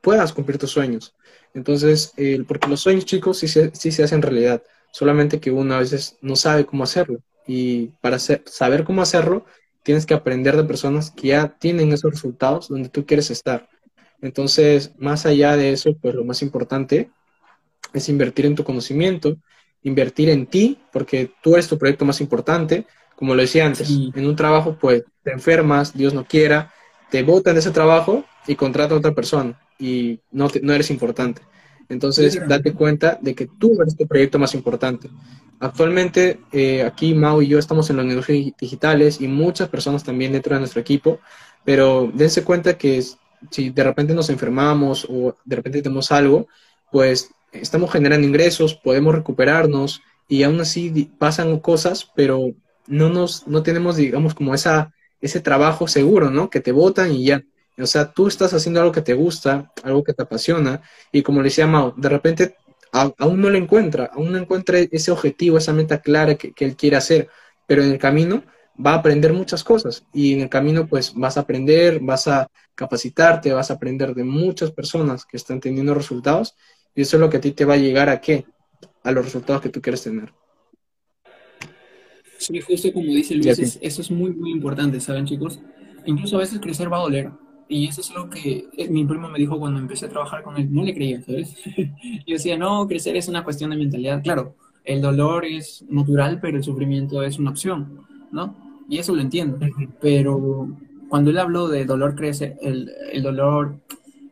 [0.02, 1.16] puedas cumplir tus sueños.
[1.54, 2.14] Entonces,
[2.48, 6.18] porque los sueños, chicos, sí se, sí se hacen realidad, solamente que uno a veces
[6.22, 7.20] no sabe cómo hacerlo.
[7.48, 9.46] Y para saber cómo hacerlo,
[9.84, 13.70] tienes que aprender de personas que ya tienen esos resultados donde tú quieres estar.
[14.22, 17.10] Entonces, más allá de eso, pues lo más importante
[17.94, 19.38] es invertir en tu conocimiento,
[19.84, 22.86] invertir en ti, porque tú eres tu proyecto más importante.
[23.16, 26.74] Como lo decía antes, en un trabajo, pues te enfermas, Dios no quiera,
[27.10, 31.42] te botan de ese trabajo y contrata a otra persona y no, no eres importante.
[31.90, 35.10] Entonces, date cuenta de que tú eres tu proyecto más importante.
[35.60, 40.32] Actualmente, eh, aquí Mau y yo estamos en los negocios digitales y muchas personas también
[40.32, 41.20] dentro de nuestro equipo,
[41.66, 43.04] pero dense cuenta que
[43.50, 46.48] si de repente nos enfermamos o de repente tenemos algo,
[46.92, 52.54] pues estamos generando ingresos, podemos recuperarnos y aún así pasan cosas, pero
[52.88, 56.50] no nos no tenemos digamos como esa ese trabajo seguro, ¿no?
[56.50, 57.44] Que te votan y ya.
[57.78, 60.82] O sea, tú estás haciendo algo que te gusta, algo que te apasiona
[61.12, 62.56] y como le decía Mau, de repente
[62.92, 66.98] aún no lo encuentra, aún no encuentra ese objetivo, esa meta clara que, él quiere
[66.98, 67.30] hacer,
[67.68, 68.44] pero en el camino
[68.84, 72.50] va a aprender muchas cosas y en el camino pues vas a aprender, vas a
[72.76, 76.56] capacitarte, vas a aprender de muchas personas que están teniendo resultados
[76.96, 78.46] y eso es lo que a ti te va a llegar a qué?
[79.04, 80.34] A los resultados que tú quieres tener.
[82.38, 85.60] Sí, justo como dice Luis, eso es muy, muy importante, ¿saben chicos?
[86.06, 87.32] Incluso a veces crecer va a doler,
[87.72, 90.58] y eso es lo que eh, mi primo me dijo cuando empecé a trabajar con
[90.58, 90.74] él.
[90.74, 91.56] No le creía, ¿sabes?
[92.26, 94.24] Yo decía, no, crecer es una cuestión de mentalidad.
[94.24, 98.56] Claro, el dolor es natural, pero el sufrimiento es una opción, ¿no?
[98.90, 99.60] Y eso lo entiendo.
[100.02, 100.76] Pero
[101.10, 103.80] cuando él habló de dolor crece, el, el dolor,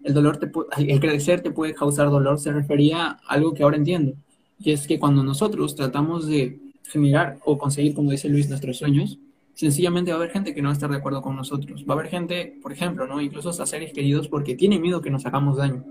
[0.07, 3.75] el dolor te el crecer te puede causar dolor, se refería a algo que ahora
[3.75, 4.13] entiendo.
[4.57, 9.19] Y es que cuando nosotros tratamos de generar o conseguir, como dice Luis, nuestros sueños,
[9.53, 11.83] sencillamente va a haber gente que no va a estar de acuerdo con nosotros.
[11.87, 13.19] Va a haber gente, por ejemplo, ¿no?
[13.19, 15.83] incluso hasta seres queridos, porque tienen miedo que nos hagamos daño.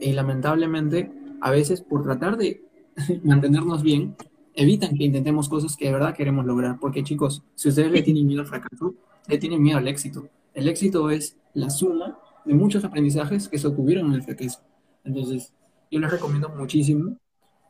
[0.00, 1.12] Y lamentablemente,
[1.42, 2.62] a veces, por tratar de
[3.22, 4.16] mantenernos bien,
[4.54, 6.78] evitan que intentemos cosas que de verdad queremos lograr.
[6.80, 8.94] Porque, chicos, si ustedes le tienen miedo al fracaso,
[9.26, 10.26] le tienen miedo al éxito.
[10.54, 12.18] El éxito es la suma
[12.48, 14.60] de muchos aprendizajes que se ocurrieron en el fracaso.
[15.04, 15.52] Entonces,
[15.90, 17.16] yo les recomiendo muchísimo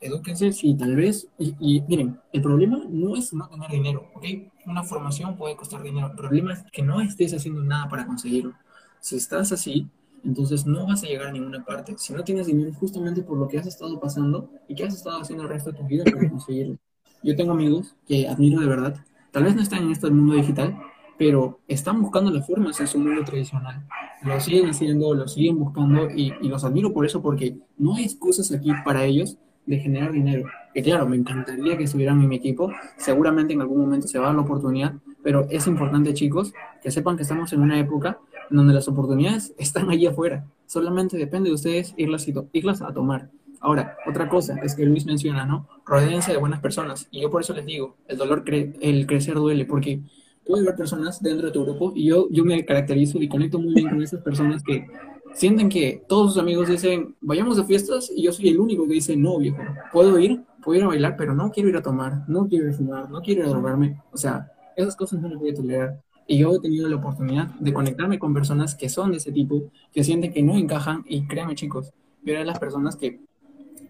[0.01, 4.25] edúquense si tal vez, y, miren, el problema no es no tener dinero, ¿ok?
[4.67, 8.55] Una formación puede costar dinero, el problema es que no estés haciendo nada para conseguirlo.
[9.01, 9.89] Si estás así,
[10.25, 11.95] entonces no vas a llegar a ninguna parte.
[11.99, 15.21] Si no tienes dinero justamente por lo que has estado pasando y que has estado
[15.21, 16.77] haciendo el resto de tu vida para conseguirlo.
[17.23, 20.79] Yo tengo amigos que admiro de verdad, tal vez no están en este mundo digital,
[21.19, 23.85] pero están buscando las formas en su mundo tradicional.
[24.23, 28.53] Lo siguen haciendo, lo siguen buscando y, los admiro por eso porque no hay excusas
[28.53, 30.49] aquí para ellos de generar dinero.
[30.73, 34.27] Que claro, me encantaría que estuvieran en mi equipo, seguramente en algún momento se va
[34.27, 36.53] a dar la oportunidad, pero es importante, chicos,
[36.83, 38.19] que sepan que estamos en una época
[38.51, 40.47] en donde las oportunidades están allí afuera.
[40.67, 43.29] Solamente depende de ustedes irlas, irlas a tomar.
[43.61, 45.67] Ahora, otra cosa es que Luis menciona, ¿no?
[45.85, 47.09] Rodéense de buenas personas.
[47.11, 50.01] Y yo por eso les digo, el dolor, el crecer duele, porque
[50.49, 53.75] puede haber personas dentro de tu grupo y yo, yo me caracterizo y conecto muy
[53.75, 54.87] bien con esas personas que
[55.35, 58.95] sienten que todos sus amigos dicen, vayamos de fiestas, y yo soy el único que
[58.95, 59.59] dice, no, viejo,
[59.93, 62.73] puedo ir, puedo ir a bailar, pero no quiero ir a tomar, no quiero ir
[62.73, 64.03] a fumar, no quiero ir a drogarme.
[64.11, 66.01] O sea, esas cosas no las voy a tolerar.
[66.27, 69.71] Y yo he tenido la oportunidad de conectarme con personas que son de ese tipo,
[69.93, 71.93] que sienten que no encajan, y créanme chicos,
[72.25, 73.21] yo era de las personas que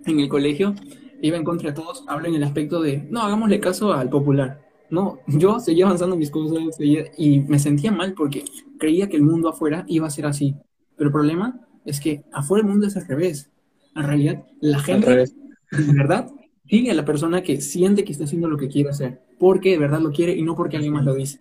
[0.07, 0.75] en el colegio
[1.23, 4.68] iba en contra de todos, hablo en el aspecto de, no, hagámosle caso al popular.
[4.91, 8.45] No, yo seguía avanzando mis cosas y me sentía mal porque
[8.79, 10.55] creía que el mundo afuera iba a ser así.
[10.97, 13.51] Pero el problema es que afuera el mundo es al revés.
[13.95, 16.31] En realidad, la gente, de verdad,
[16.67, 19.79] sigue a la persona que siente que está haciendo lo que quiere hacer, porque de
[19.79, 21.41] verdad lo quiere y no porque alguien más lo dice.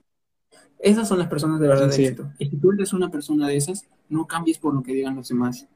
[0.79, 2.31] Esas son las personas de verdad de éxito.
[2.37, 5.27] Y si tú eres una persona de esas, no cambies por lo que digan los
[5.27, 5.67] demás.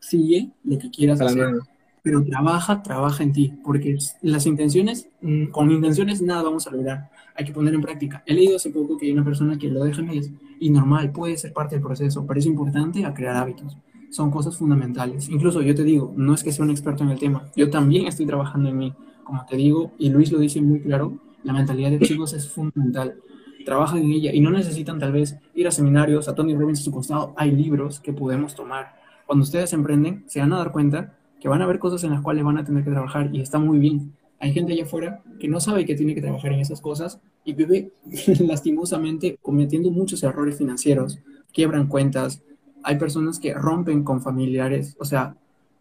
[0.00, 1.58] Sigue lo que quieras hacer.
[2.02, 7.10] Pero trabaja, trabaja en ti, porque las intenciones, mm, con intenciones nada vamos a lograr
[7.34, 8.22] hay que poner en práctica.
[8.26, 10.20] He leído hace poco que hay una persona que lo deja y
[10.60, 13.78] y normal, puede ser parte del proceso, pero es importante a crear hábitos.
[14.10, 15.28] Son cosas fundamentales.
[15.30, 18.06] Incluso yo te digo, no es que sea un experto en el tema, yo también
[18.06, 18.94] estoy trabajando en mí.
[19.24, 23.16] Como te digo, y Luis lo dice muy claro, la mentalidad de chicos es fundamental.
[23.64, 26.82] Trabajan en ella y no necesitan tal vez ir a seminarios, a Tony Robbins a
[26.82, 27.34] su costado.
[27.36, 28.96] Hay libros que podemos tomar.
[29.26, 32.20] Cuando ustedes emprenden, se van a dar cuenta que van a haber cosas en las
[32.20, 35.48] cuales van a tener que trabajar y está muy bien Hay gente allá afuera que
[35.48, 37.92] no sabe que tiene que trabajar en esas cosas y vive
[38.40, 41.18] lastimosamente cometiendo muchos errores financieros,
[41.52, 42.42] quiebran cuentas,
[42.82, 45.36] hay personas que rompen con familiares, o sea,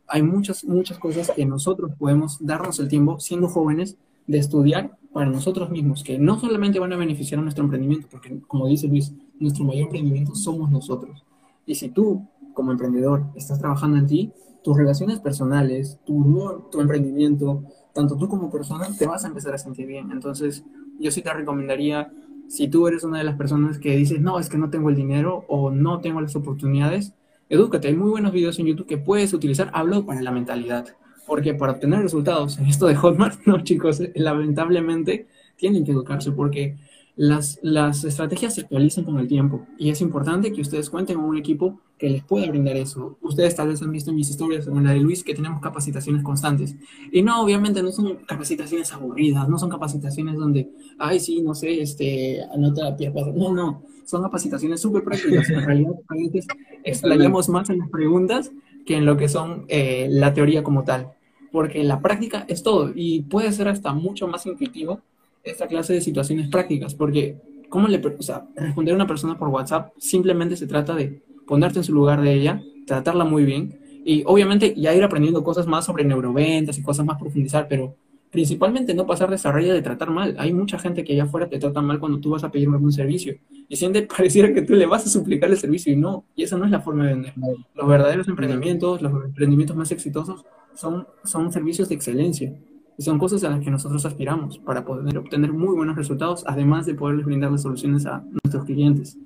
[0.08, 3.98] hay muchas, muchas cosas que nosotros podemos darnos el tiempo, siendo jóvenes,
[4.28, 8.40] de estudiar para nosotros mismos, que no solamente van a beneficiar a nuestro emprendimiento, porque
[8.48, 11.24] como dice Luis, nuestro mayor emprendimiento somos nosotros.
[11.66, 14.32] Y si tú, como emprendedor, estás trabajando en ti,
[14.64, 17.64] tus relaciones personales, tu, tu emprendimiento,
[17.94, 20.12] tanto tú como persona, te vas a empezar a sentir bien.
[20.12, 20.64] Entonces,
[21.00, 22.12] yo sí te recomendaría,
[22.48, 24.96] si tú eres una de las personas que dices, no, es que no tengo el
[24.96, 27.14] dinero o no tengo las oportunidades,
[27.50, 27.88] edúcate.
[27.88, 29.70] Hay muy buenos videos en YouTube que puedes utilizar.
[29.74, 30.88] Hablo para la mentalidad.
[31.28, 36.76] Porque para obtener resultados en esto de Hotmart, no, chicos, lamentablemente tienen que educarse porque
[37.20, 41.26] las, las estrategias se actualizan con el tiempo y es importante que ustedes cuenten con
[41.26, 43.18] un equipo que les pueda brindar eso.
[43.22, 46.24] Ustedes tal vez han visto en mis historias, en la de Luis, que tenemos capacitaciones
[46.24, 46.78] constantes.
[47.12, 51.82] Y no, obviamente no son capacitaciones aburridas, no son capacitaciones donde, ay, sí, no sé,
[51.82, 53.28] este, anota piernas.
[53.36, 55.50] No, no, son capacitaciones súper prácticas.
[55.50, 56.48] En realidad, a veces
[56.86, 58.54] explayamos más en las preguntas
[58.86, 61.12] que en lo que son eh, la teoría como tal.
[61.52, 65.02] Porque la práctica es todo y puede ser hasta mucho más intuitivo
[65.44, 67.38] esta clase de situaciones prácticas, porque
[67.70, 71.80] ¿cómo le, o sea, responder a una persona por WhatsApp simplemente se trata de ponerte
[71.80, 75.86] en su lugar de ella, tratarla muy bien y obviamente ya ir aprendiendo cosas más
[75.86, 77.96] sobre neuroventas y cosas más profundizar, pero
[78.32, 80.36] principalmente no pasar de esa raya de tratar mal.
[80.38, 82.92] Hay mucha gente que allá afuera te trata mal cuando tú vas a pedirme algún
[82.92, 83.36] servicio
[83.68, 86.58] y siente pareciera que tú le vas a suplicar el servicio y no, y esa
[86.58, 87.34] no es la forma de vender.
[87.76, 92.54] Los verdaderos emprendimientos, los emprendimientos más exitosos son, son servicios de excelencia
[93.02, 96.96] son cosas a las que nosotros aspiramos para poder obtener muy buenos resultados, además de
[96.96, 99.18] poderles brindar las soluciones a nuestros clientes.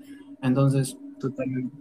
[0.42, 0.98] Entonces,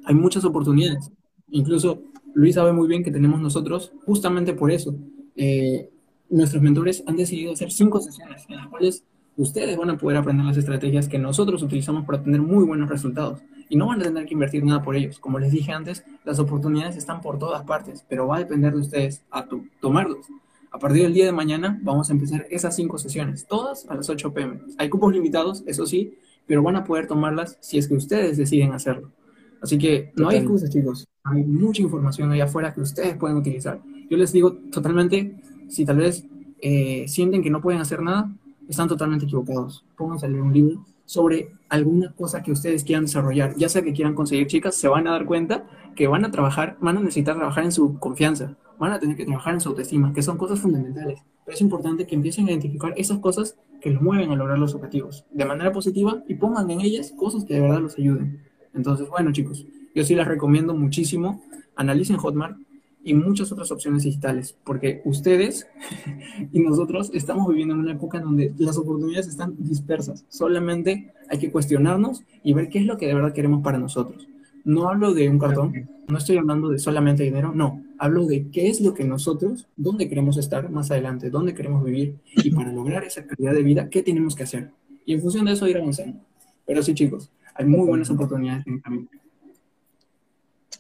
[0.05, 1.11] hay muchas oportunidades.
[1.51, 2.03] Incluso
[2.35, 4.95] Luis sabe muy bien que tenemos nosotros, justamente por eso,
[5.37, 5.91] eh,
[6.31, 9.05] nuestros mentores han decidido hacer cinco sesiones en las cuales
[9.37, 13.41] ustedes van a poder aprender las estrategias que nosotros utilizamos para obtener muy buenos resultados.
[13.69, 15.19] Y no van a tener que invertir nada por ellos.
[15.19, 18.81] Como les dije antes, las oportunidades están por todas partes, pero va a depender de
[18.81, 19.47] ustedes a
[19.81, 20.27] tomarlos.
[20.73, 24.09] A partir del día de mañana vamos a empezar esas cinco sesiones, todas a las
[24.09, 24.61] 8 pm.
[24.79, 26.17] Hay cupos limitados, eso sí,
[26.47, 29.13] pero van a poder tomarlas si es que ustedes deciden hacerlo.
[29.61, 31.07] Así que no hay excusas, chicos.
[31.25, 33.83] Hay mucha información allá afuera que ustedes pueden utilizar.
[34.09, 35.37] Yo les digo totalmente,
[35.69, 36.25] si tal vez
[36.63, 38.33] eh, sienten que no pueden hacer nada,
[38.67, 39.85] están totalmente equivocados.
[39.95, 43.93] Pónganse a leer un libro sobre alguna cosa que ustedes quieran desarrollar, ya sea que
[43.93, 47.37] quieran conseguir chicas, se van a dar cuenta que van a trabajar, van a necesitar
[47.37, 50.59] trabajar en su confianza, van a tener que trabajar en su autoestima, que son cosas
[50.59, 51.21] fundamentales.
[51.45, 54.75] Pero es importante que empiecen a identificar esas cosas que los mueven a lograr los
[54.75, 58.43] objetivos de manera positiva y pongan en ellas cosas que de verdad los ayuden.
[58.75, 59.65] Entonces, bueno, chicos,
[59.95, 61.41] yo sí les recomiendo muchísimo,
[61.77, 62.59] analicen Hotmart
[63.05, 65.69] y muchas otras opciones digitales, porque ustedes
[66.53, 70.25] y nosotros estamos viviendo en una época en donde las oportunidades están dispersas.
[70.29, 74.27] Solamente hay que cuestionarnos y ver qué es lo que de verdad queremos para nosotros.
[74.65, 77.81] No hablo de un cartón, no estoy hablando de solamente dinero, no.
[78.03, 82.17] Hablo de qué es lo que nosotros, dónde queremos estar más adelante, dónde queremos vivir
[82.35, 84.73] y para lograr esa calidad de vida, qué tenemos que hacer.
[85.07, 86.19] Y en función de eso ir avanzando.
[86.67, 89.09] Pero sí, chicos, hay muy buenas oportunidades en el camino.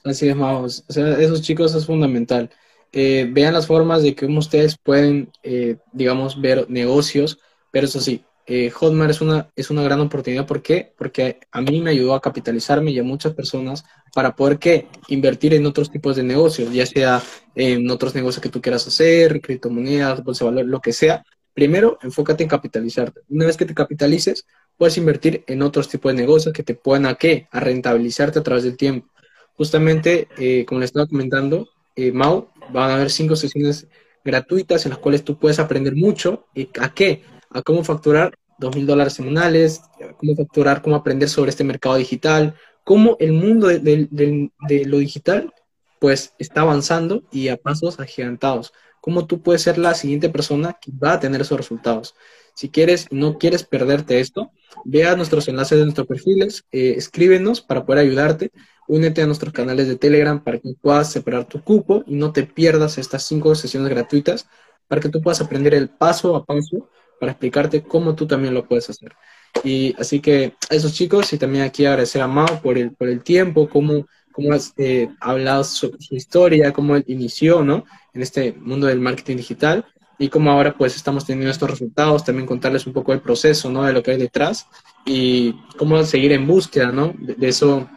[0.02, 0.84] Así es, vamos.
[0.88, 2.50] O sea, esos chicos es fundamental.
[2.90, 7.38] Eh, vean las formas de cómo ustedes pueden, eh, digamos, ver negocios,
[7.70, 10.46] pero eso sí, eh, Hotmart es una, es una gran oportunidad.
[10.46, 10.92] ¿Por qué?
[10.96, 13.84] Porque a mí me ayudó a capitalizarme y a muchas personas
[14.14, 14.88] para poder ¿qué?
[15.08, 17.22] invertir en otros tipos de negocios, ya sea
[17.54, 21.24] en otros negocios que tú quieras hacer, criptomonedas, bolsa de valor, lo que sea.
[21.54, 23.20] Primero, enfócate en capitalizarte.
[23.28, 27.06] Una vez que te capitalices, puedes invertir en otros tipos de negocios que te puedan
[27.06, 27.46] a qué?
[27.50, 29.08] A rentabilizarte a través del tiempo.
[29.54, 33.86] Justamente, eh, como les estaba comentando, eh, Mau, van a haber cinco sesiones
[34.24, 36.46] gratuitas en las cuales tú puedes aprender mucho.
[36.54, 37.22] ¿Y ¿A qué?
[37.54, 39.82] A cómo facturar dos mil dólares semanales,
[40.18, 45.52] cómo facturar, cómo aprender sobre este mercado digital, cómo el mundo de, de, lo digital
[46.00, 48.72] pues está avanzando y a pasos agigantados.
[49.00, 52.14] Cómo tú puedes ser la siguiente persona que va a tener esos resultados.
[52.54, 54.50] Si quieres no quieres perderte esto,
[54.84, 58.50] vea nuestros enlaces de nuestros perfiles, eh, escríbenos para poder ayudarte,
[58.88, 62.44] únete a nuestros canales de Telegram para que puedas separar tu cupo y no te
[62.44, 64.46] pierdas estas cinco sesiones gratuitas
[64.86, 66.88] para que tú puedas aprender el paso a paso
[67.22, 69.14] para explicarte cómo tú también lo puedes hacer.
[69.62, 73.06] Y así que a esos chicos y también aquí agradecer a Mao por el, por
[73.06, 77.84] el tiempo, cómo, cómo has eh, hablado su, historia, cómo él inició ¿no?
[78.12, 79.86] en este mundo del marketing digital
[80.18, 83.84] y cómo ahora pues estamos teniendo estos resultados, también contarles un poco el proceso, ¿no?
[83.84, 84.66] De lo que hay detrás
[85.06, 87.14] y cómo seguir en búsqueda, ¿no?
[87.16, 87.88] De, eso,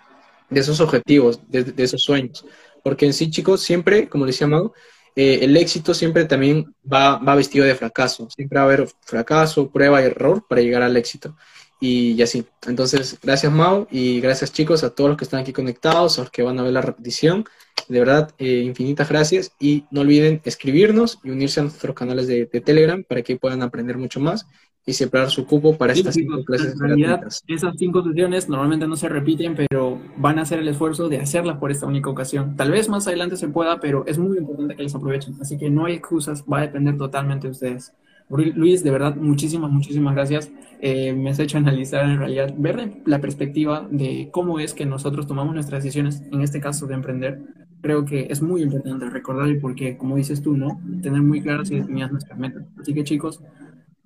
[0.52, 2.46] de esos objetivos, de, esos sueños.
[2.84, 4.76] Porque en sí, chicos, siempre, como decía Mago,
[5.16, 8.28] eh, el éxito siempre también va, vestido de fracaso.
[8.30, 11.36] Siempre va a haber fracaso, prueba y error para llegar al éxito.
[11.80, 12.46] Y, así.
[12.68, 16.32] Entonces, gracias Mau y gracias chicos a todos los que están aquí conectados, a los
[16.32, 17.46] que van a ver la repetición.
[17.88, 22.46] De verdad, eh, infinitas gracias y no olviden escribirnos y unirse a nuestros canales de,
[22.48, 24.48] Telegram para que puedan aprender mucho más
[24.86, 28.96] y separar su cupo para estas cinco clases en realidad, Esas cinco sesiones normalmente no
[28.96, 32.56] se repiten, pero van a hacer el esfuerzo de hacerlas por esta única ocasión.
[32.56, 35.36] Tal vez más adelante se pueda, pero es muy importante que las aprovechen.
[35.42, 37.94] Así que no hay excusas, va a depender totalmente de ustedes.
[38.30, 40.52] Luis, de verdad, muchísimas, muchísimas gracias.
[40.82, 45.28] Eh, me has hecho analizar en realidad, ver la perspectiva de cómo es que nosotros
[45.28, 47.42] tomamos nuestras decisiones, en este caso de emprender.
[47.82, 50.80] Creo que es muy importante recordar el porqué, como dices tú, ¿no?
[51.02, 52.64] Tener muy claras y definidas nuestras metas.
[52.80, 53.42] Así que chicos,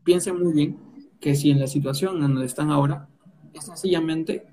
[0.03, 0.77] piensen muy bien
[1.19, 3.07] que si en la situación en donde están ahora,
[3.53, 4.45] es sencillamente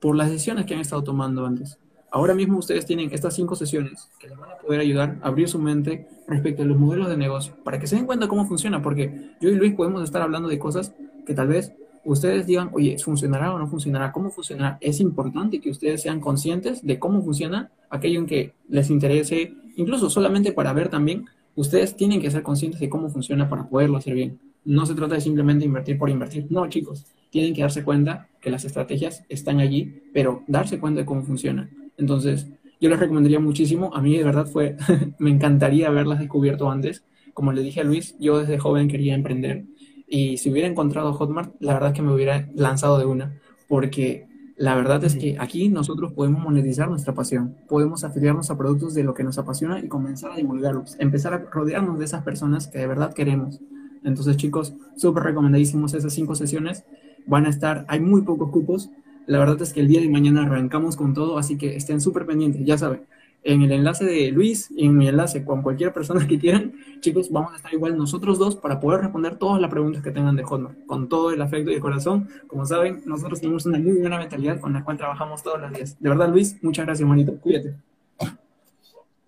[0.00, 1.78] por las decisiones que han estado tomando antes.
[2.10, 5.48] Ahora mismo ustedes tienen estas cinco sesiones que les van a poder ayudar a abrir
[5.48, 8.80] su mente respecto a los modelos de negocio, para que se den cuenta cómo funciona,
[8.80, 10.94] porque yo y Luis podemos estar hablando de cosas
[11.26, 11.72] que tal vez
[12.04, 14.12] ustedes digan, oye, ¿funcionará o no funcionará?
[14.12, 14.78] ¿Cómo funcionará?
[14.80, 20.08] Es importante que ustedes sean conscientes de cómo funciona aquello en que les interese, incluso
[20.08, 21.26] solamente para ver también,
[21.56, 24.38] ustedes tienen que ser conscientes de cómo funciona para poderlo hacer bien.
[24.66, 26.46] No se trata de simplemente invertir por invertir.
[26.50, 31.06] No, chicos, tienen que darse cuenta que las estrategias están allí, pero darse cuenta de
[31.06, 31.70] cómo funciona.
[31.96, 32.46] Entonces,
[32.80, 33.94] yo les recomendaría muchísimo.
[33.94, 34.76] A mí de verdad fue,
[35.18, 37.04] me encantaría haberlas descubierto antes.
[37.32, 39.64] Como le dije a Luis, yo desde joven quería emprender.
[40.08, 43.38] Y si hubiera encontrado Hotmart, la verdad es que me hubiera lanzado de una.
[43.68, 47.56] Porque la verdad es que aquí nosotros podemos monetizar nuestra pasión.
[47.68, 50.96] Podemos afiliarnos a productos de lo que nos apasiona y comenzar a divulgarlos.
[50.98, 53.60] Empezar a rodearnos de esas personas que de verdad queremos.
[54.06, 56.84] Entonces, chicos, súper recomendadísimos esas cinco sesiones.
[57.26, 58.90] Van a estar, hay muy pocos cupos
[59.26, 62.26] la verdad es que el día de mañana arrancamos con todo, así que estén súper
[62.26, 63.02] pendientes, ya saben.
[63.42, 67.30] En el enlace de Luis y en mi enlace con cualquier persona que quieran, chicos,
[67.30, 70.44] vamos a estar igual nosotros dos para poder responder todas las preguntas que tengan de
[70.44, 72.28] Hotmart, con todo el afecto y el corazón.
[72.46, 75.96] Como saben, nosotros tenemos una muy buena mentalidad con la cual trabajamos todos los días.
[75.98, 77.36] De verdad, Luis, muchas gracias, manito.
[77.40, 77.74] Cuídate.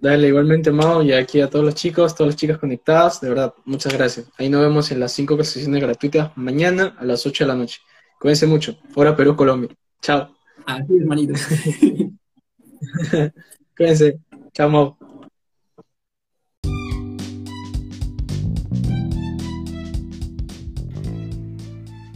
[0.01, 3.53] Dale, igualmente, Mao, y aquí a todos los chicos, todas las chicas conectadas, de verdad,
[3.65, 4.31] muchas gracias.
[4.39, 7.81] Ahí nos vemos en las cinco sesiones gratuitas mañana a las 8 de la noche.
[8.21, 8.79] Cuídense mucho.
[8.95, 9.71] Hora Perú, Colombia.
[10.01, 10.37] Chao.
[10.67, 11.35] Así es, manito.
[13.77, 14.21] Cuídense.
[14.53, 14.98] Chao, Mau.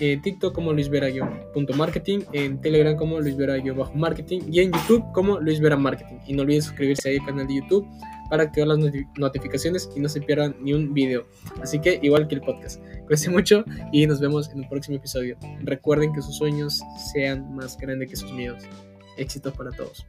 [0.00, 6.16] eh, TikTok como luisvera-marketing, en Telegram como luisvera-marketing y en YouTube como luisvera marketing.
[6.26, 7.86] Y no olviden suscribirse al canal de YouTube
[8.28, 8.78] para activar las
[9.16, 11.26] notificaciones y no se pierdan ni un video.
[11.62, 12.80] Así que igual que el podcast.
[13.06, 15.36] Cuídense mucho y nos vemos en un próximo episodio.
[15.60, 16.80] Recuerden que sus sueños
[17.12, 18.62] sean más grandes que sus miedos.
[19.16, 20.04] Éxitos para todos.